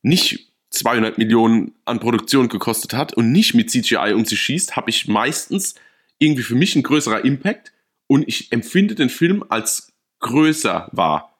[0.02, 4.90] nicht 200 Millionen an Produktion gekostet hat und nicht mit CGI um sich schießt, habe
[4.90, 5.74] ich meistens
[6.18, 7.72] irgendwie für mich ein größerer Impact
[8.06, 11.38] und ich empfinde den Film als größer wahr.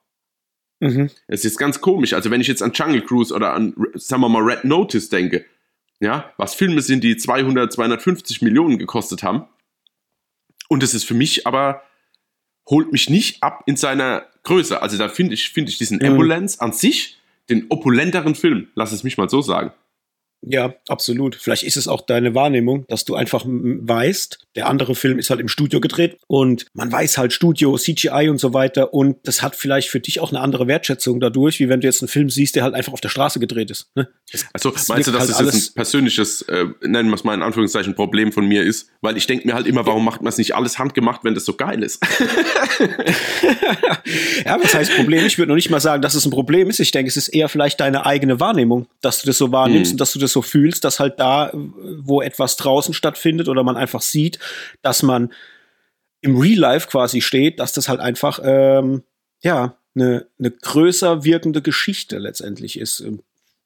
[0.80, 1.10] Mhm.
[1.28, 2.12] Es ist ganz komisch.
[2.12, 5.46] Also wenn ich jetzt an Jungle Cruise oder an, sagen wir mal, Red Notice denke,
[6.00, 9.44] ja, was Filme sind, die 200, 250 Millionen gekostet haben.
[10.68, 11.82] Und es ist für mich aber,
[12.68, 14.82] holt mich nicht ab in seiner Größe.
[14.82, 16.06] Also da finde ich, finde ich diesen mhm.
[16.06, 17.18] Ambulance an sich
[17.50, 19.72] den opulenteren Film, lass es mich mal so sagen.
[20.44, 21.36] Ja, absolut.
[21.36, 25.40] Vielleicht ist es auch deine Wahrnehmung, dass du einfach weißt, der andere Film ist halt
[25.40, 29.56] im Studio gedreht und man weiß halt Studio, CGI und so weiter und das hat
[29.56, 32.56] vielleicht für dich auch eine andere Wertschätzung dadurch, wie wenn du jetzt einen Film siehst,
[32.56, 33.90] der halt einfach auf der Straße gedreht ist.
[33.94, 34.08] Ne?
[34.52, 37.42] also meinst du, dass halt das jetzt ein persönliches, äh, nennen wir es mal in
[37.42, 38.88] Anführungszeichen, Problem von mir ist?
[39.00, 41.44] Weil ich denke mir halt immer, warum macht man es nicht alles handgemacht, wenn das
[41.44, 42.02] so geil ist?
[44.44, 45.24] ja, was heißt Problem?
[45.26, 46.80] Ich würde noch nicht mal sagen, dass es ein Problem ist.
[46.80, 49.94] Ich denke, es ist eher vielleicht deine eigene Wahrnehmung, dass du das so wahrnimmst hm.
[49.94, 53.76] und dass du das so fühlst, dass halt da, wo etwas draußen stattfindet oder man
[53.76, 54.38] einfach sieht,
[54.82, 55.32] dass man
[56.20, 59.02] im Real Life quasi steht, dass das halt einfach ähm,
[59.42, 63.00] ja eine, eine größer wirkende Geschichte letztendlich ist.
[63.00, 63.20] Ähm,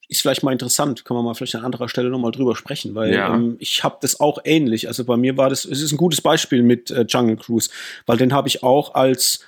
[0.09, 3.13] ist vielleicht mal interessant, kann man mal vielleicht an anderer Stelle nochmal drüber sprechen, weil
[3.13, 3.35] ja.
[3.35, 4.87] ähm, ich habe das auch ähnlich.
[4.87, 7.71] Also bei mir war das, es ist ein gutes Beispiel mit äh, Jungle Cruise,
[8.07, 9.41] weil den habe ich auch als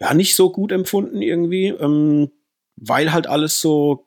[0.00, 2.30] ja nicht so gut empfunden irgendwie, ähm,
[2.76, 4.04] weil halt alles so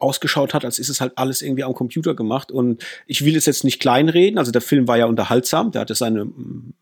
[0.00, 2.50] ausgeschaut hat, als ist es halt alles irgendwie am Computer gemacht.
[2.50, 4.38] Und ich will es jetzt nicht kleinreden.
[4.38, 6.26] Also der Film war ja unterhaltsam, der hatte seine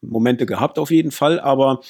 [0.01, 1.81] Momente gehabt auf jeden Fall, aber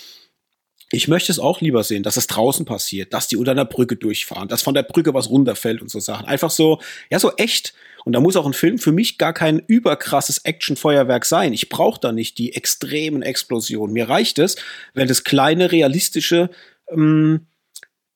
[0.91, 3.97] ich möchte es auch lieber sehen, dass es draußen passiert, dass die unter einer Brücke
[3.97, 6.27] durchfahren, dass von der Brücke was runterfällt und so Sachen.
[6.27, 7.75] Einfach so, ja, so echt.
[8.05, 11.53] Und da muss auch ein Film für mich gar kein überkrasses Actionfeuerwerk sein.
[11.53, 13.93] Ich brauche da nicht die extremen Explosionen.
[13.93, 14.57] Mir reicht es,
[14.95, 16.49] wenn das kleine, realistische,
[16.91, 17.48] ähm,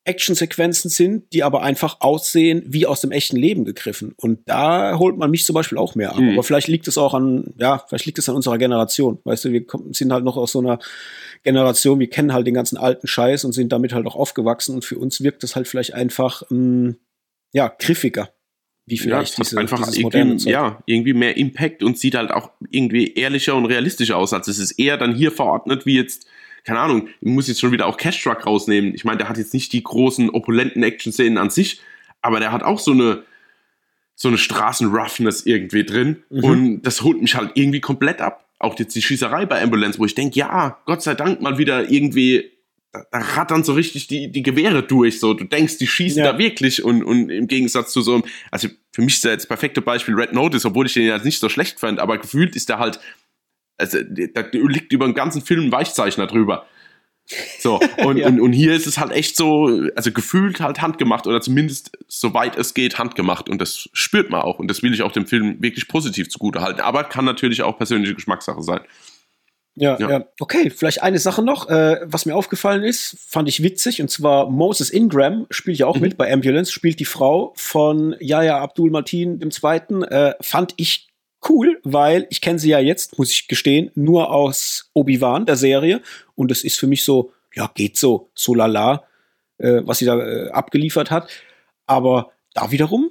[0.05, 4.15] Actionsequenzen sind, die aber einfach aussehen wie aus dem echten Leben gegriffen.
[4.17, 6.19] Und da holt man mich zum Beispiel auch mehr ab.
[6.19, 6.33] Mhm.
[6.33, 9.21] Aber vielleicht liegt es auch an, ja, vielleicht liegt es an unserer Generation.
[9.25, 10.81] Weißt du, wir sind halt noch aus so einer
[11.45, 14.75] Generation, wir kennen halt den ganzen alten Scheiß und sind damit halt auch aufgewachsen.
[14.75, 16.97] Und für uns wirkt es halt vielleicht einfach, mh, mm,
[17.53, 18.31] ja, griffiger.
[18.87, 23.15] Wie vielleicht ja, diese, einfach irgendwie, ja, irgendwie mehr Impact und sieht halt auch irgendwie
[23.15, 24.33] ehrlicher und realistischer aus.
[24.33, 26.27] Also es ist eher dann hier verordnet, wie jetzt
[26.65, 28.95] keine Ahnung, ich muss jetzt schon wieder auch Cash Truck rausnehmen.
[28.95, 31.81] Ich meine, der hat jetzt nicht die großen, opulenten Action-Szenen an sich,
[32.21, 33.25] aber der hat auch so eine,
[34.15, 36.23] so eine Straßenroughness irgendwie drin.
[36.31, 36.45] Mhm.
[36.45, 38.49] Und das holt mich halt irgendwie komplett ab.
[38.59, 41.91] Auch jetzt die Schießerei bei Ambulance, wo ich denke, ja, Gott sei Dank mal wieder
[41.91, 42.53] irgendwie,
[42.93, 45.19] da, da rattern so richtig die, die Gewehre durch.
[45.19, 46.33] So, du denkst, die schießen ja.
[46.33, 49.49] da wirklich und, und im Gegensatz zu so einem, also für mich ist der jetzt
[49.49, 52.69] perfekte Beispiel Red Notice, obwohl ich den ja nicht so schlecht fand, aber gefühlt ist
[52.69, 53.01] der halt
[53.79, 56.67] also, da liegt über den ganzen Film ein Weichzeichner drüber.
[57.59, 58.27] So, und, ja.
[58.27, 62.57] und, und hier ist es halt echt so, also gefühlt halt handgemacht oder zumindest soweit
[62.57, 65.63] es geht handgemacht und das spürt man auch und das will ich auch dem Film
[65.63, 68.81] wirklich positiv zugute halten, aber kann natürlich auch persönliche Geschmackssache sein.
[69.75, 70.25] Ja, ja, ja.
[70.39, 74.51] Okay, vielleicht eine Sache noch, äh, was mir aufgefallen ist, fand ich witzig, und zwar
[74.51, 76.03] Moses Ingram spielt ja auch mhm.
[76.03, 80.03] mit bei Ambulance, spielt die Frau von Yaya Abdul Martin II.
[80.11, 81.12] Äh, fand ich
[81.49, 86.01] cool, weil ich kenne sie ja jetzt, muss ich gestehen, nur aus Obi-Wan, der Serie.
[86.35, 89.05] Und es ist für mich so, ja, geht so, so lala,
[89.59, 91.29] äh, was sie da äh, abgeliefert hat.
[91.87, 93.11] Aber da wiederum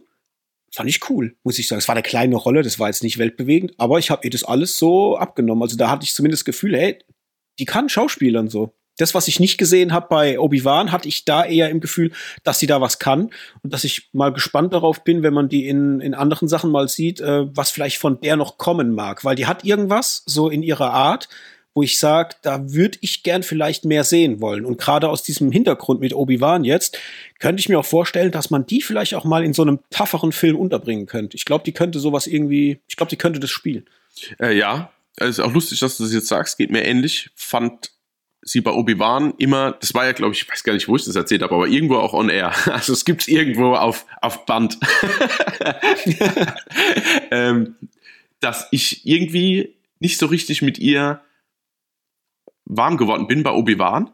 [0.71, 1.79] fand ich cool, muss ich sagen.
[1.79, 4.43] Es war eine kleine Rolle, das war jetzt nicht weltbewegend, aber ich habe ihr das
[4.43, 5.63] alles so abgenommen.
[5.63, 6.99] Also da hatte ich zumindest das Gefühl, hey,
[7.59, 11.43] die kann Schauspielern so das, was ich nicht gesehen habe bei Obi-Wan, hatte ich da
[11.43, 12.11] eher im Gefühl,
[12.43, 13.31] dass sie da was kann
[13.63, 16.87] und dass ich mal gespannt darauf bin, wenn man die in, in anderen Sachen mal
[16.87, 19.25] sieht, äh, was vielleicht von der noch kommen mag.
[19.25, 21.29] Weil die hat irgendwas so in ihrer Art,
[21.73, 24.65] wo ich sage, da würde ich gern vielleicht mehr sehen wollen.
[24.65, 26.99] Und gerade aus diesem Hintergrund mit Obi-Wan jetzt,
[27.39, 30.31] könnte ich mir auch vorstellen, dass man die vielleicht auch mal in so einem tougheren
[30.31, 31.37] Film unterbringen könnte.
[31.37, 33.85] Ich glaube, die könnte sowas irgendwie, ich glaube, die könnte das spielen.
[34.39, 37.29] Äh, ja, es ist auch lustig, dass du das jetzt sagst, geht mir ähnlich.
[37.35, 37.91] Fand
[38.43, 41.05] sie bei Obi-Wan immer, das war ja, glaube ich, ich weiß gar nicht, wo ich
[41.05, 42.53] das erzählt habe, aber irgendwo auch on air.
[42.65, 44.77] Also es gibt es irgendwo auf, auf Band.
[47.31, 47.75] ähm,
[48.39, 51.21] dass ich irgendwie nicht so richtig mit ihr
[52.65, 54.11] warm geworden bin bei Obi-Wan,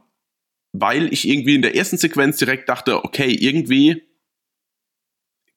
[0.73, 4.03] weil ich irgendwie in der ersten Sequenz direkt dachte, okay, irgendwie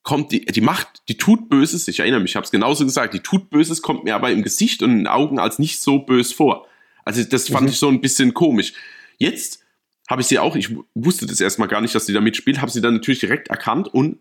[0.03, 3.13] kommt die, die macht, die tut Böses, ich erinnere mich, ich habe es genauso gesagt,
[3.13, 5.99] die tut Böses, kommt mir aber im Gesicht und in den Augen als nicht so
[5.99, 6.67] bös vor.
[7.05, 7.69] Also das fand mhm.
[7.69, 8.73] ich so ein bisschen komisch.
[9.17, 9.63] Jetzt
[10.09, 12.71] habe ich sie auch, ich wusste das erstmal gar nicht, dass sie da mitspielt, habe
[12.71, 14.19] sie dann natürlich direkt erkannt und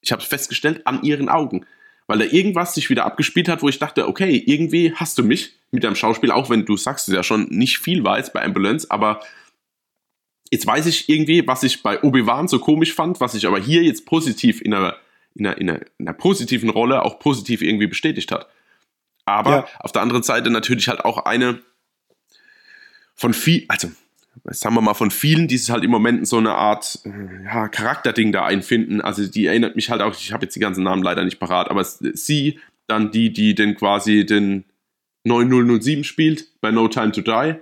[0.00, 1.66] ich habe festgestellt, an ihren Augen.
[2.06, 5.56] Weil da irgendwas sich wieder abgespielt hat, wo ich dachte, okay, irgendwie hast du mich
[5.70, 8.90] mit deinem Schauspiel, auch wenn du sagst, du ja schon nicht viel weiß bei Ambulance,
[8.90, 9.20] aber
[10.50, 13.82] jetzt weiß ich irgendwie, was ich bei Obi-Wan so komisch fand, was ich aber hier
[13.82, 14.96] jetzt positiv in einer,
[15.34, 18.48] in einer, in einer, in einer positiven Rolle auch positiv irgendwie bestätigt hat.
[19.24, 19.66] Aber ja.
[19.80, 21.60] auf der anderen Seite natürlich halt auch eine
[23.14, 23.90] von viel, also
[24.46, 27.68] sagen wir mal von vielen, die sich halt im Moment so eine Art äh, ja,
[27.68, 29.00] Charakterding da einfinden.
[29.00, 31.70] Also die erinnert mich halt auch, ich habe jetzt die ganzen Namen leider nicht parat,
[31.70, 34.64] aber sie, dann die, die den quasi den
[35.24, 37.54] 9007 spielt bei No Time to Die,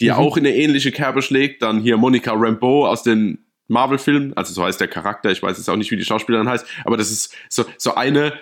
[0.00, 0.12] die mhm.
[0.12, 1.62] auch in eine ähnliche Kerbe schlägt.
[1.62, 5.68] Dann hier Monica Rambeau aus den Marvel-Filmen, also so heißt der Charakter, ich weiß jetzt
[5.70, 8.34] auch nicht, wie die Schauspielerin heißt, aber das ist so, so eine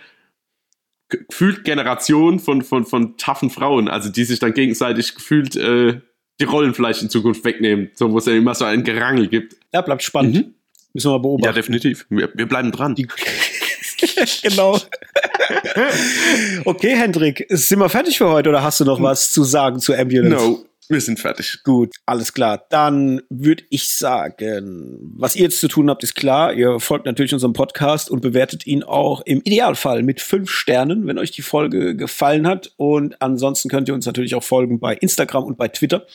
[1.09, 6.01] gefühlt Generation von, von, von taffen Frauen, also die sich dann gegenseitig gefühlt äh,
[6.41, 9.57] die Rollen vielleicht in Zukunft wegnehmen, so wo es ja immer so ein Gerangel gibt.
[9.73, 10.37] Ja, bleibt spannend.
[10.37, 10.55] Mhm.
[10.93, 11.47] Müssen wir mal beobachten.
[11.47, 12.07] Ja, definitiv.
[12.09, 12.95] Wir, wir bleiben dran.
[14.43, 14.79] genau.
[16.65, 19.95] okay, Hendrik, sind wir fertig für heute oder hast du noch was zu sagen zu
[19.95, 20.35] Ambulance?
[20.35, 21.63] No, wir sind fertig.
[21.63, 22.67] Gut, alles klar.
[22.69, 26.53] Dann würde ich sagen, was ihr jetzt zu tun habt, ist klar.
[26.53, 31.19] Ihr folgt natürlich unserem Podcast und bewertet ihn auch im Idealfall mit fünf Sternen, wenn
[31.19, 32.73] euch die Folge gefallen hat.
[32.77, 36.07] Und ansonsten könnt ihr uns natürlich auch folgen bei Instagram und bei Twitter.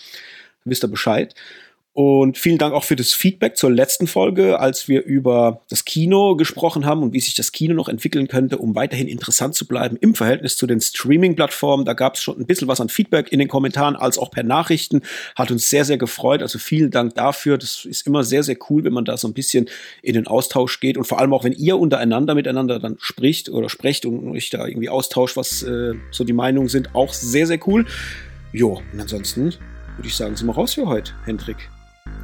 [0.65, 1.33] Wisst ihr Bescheid.
[1.95, 6.35] Und vielen Dank auch für das Feedback zur letzten Folge, als wir über das Kino
[6.35, 9.95] gesprochen haben und wie sich das Kino noch entwickeln könnte, um weiterhin interessant zu bleiben
[10.01, 11.85] im Verhältnis zu den Streaming-Plattformen.
[11.85, 14.43] Da gab es schon ein bisschen was an Feedback in den Kommentaren als auch per
[14.43, 15.03] Nachrichten.
[15.35, 16.41] Hat uns sehr, sehr gefreut.
[16.41, 17.57] Also vielen Dank dafür.
[17.57, 19.69] Das ist immer sehr, sehr cool, wenn man da so ein bisschen
[20.01, 23.69] in den Austausch geht und vor allem auch, wenn ihr untereinander miteinander dann spricht oder
[23.69, 26.93] sprecht und euch da irgendwie austauscht, was äh, so die Meinungen sind.
[26.93, 27.85] Auch sehr, sehr cool.
[28.51, 29.53] Jo, und ansonsten
[29.95, 31.69] würde ich sagen, sind wir raus für heute, Hendrik.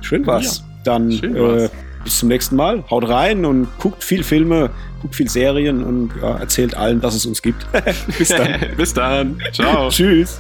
[0.02, 0.60] Schön war's.
[0.60, 1.64] Ja, Dann schön war's.
[1.64, 1.70] Äh,
[2.04, 2.84] bis zum nächsten Mal.
[2.90, 4.70] Haut rein und guckt viel Filme,
[5.02, 7.66] guckt viel Serien und ja, erzählt allen, dass es uns gibt.
[8.18, 8.60] bis dann.
[8.78, 9.40] bis dann.
[9.54, 9.90] Ciao.
[9.90, 10.40] Tschüss.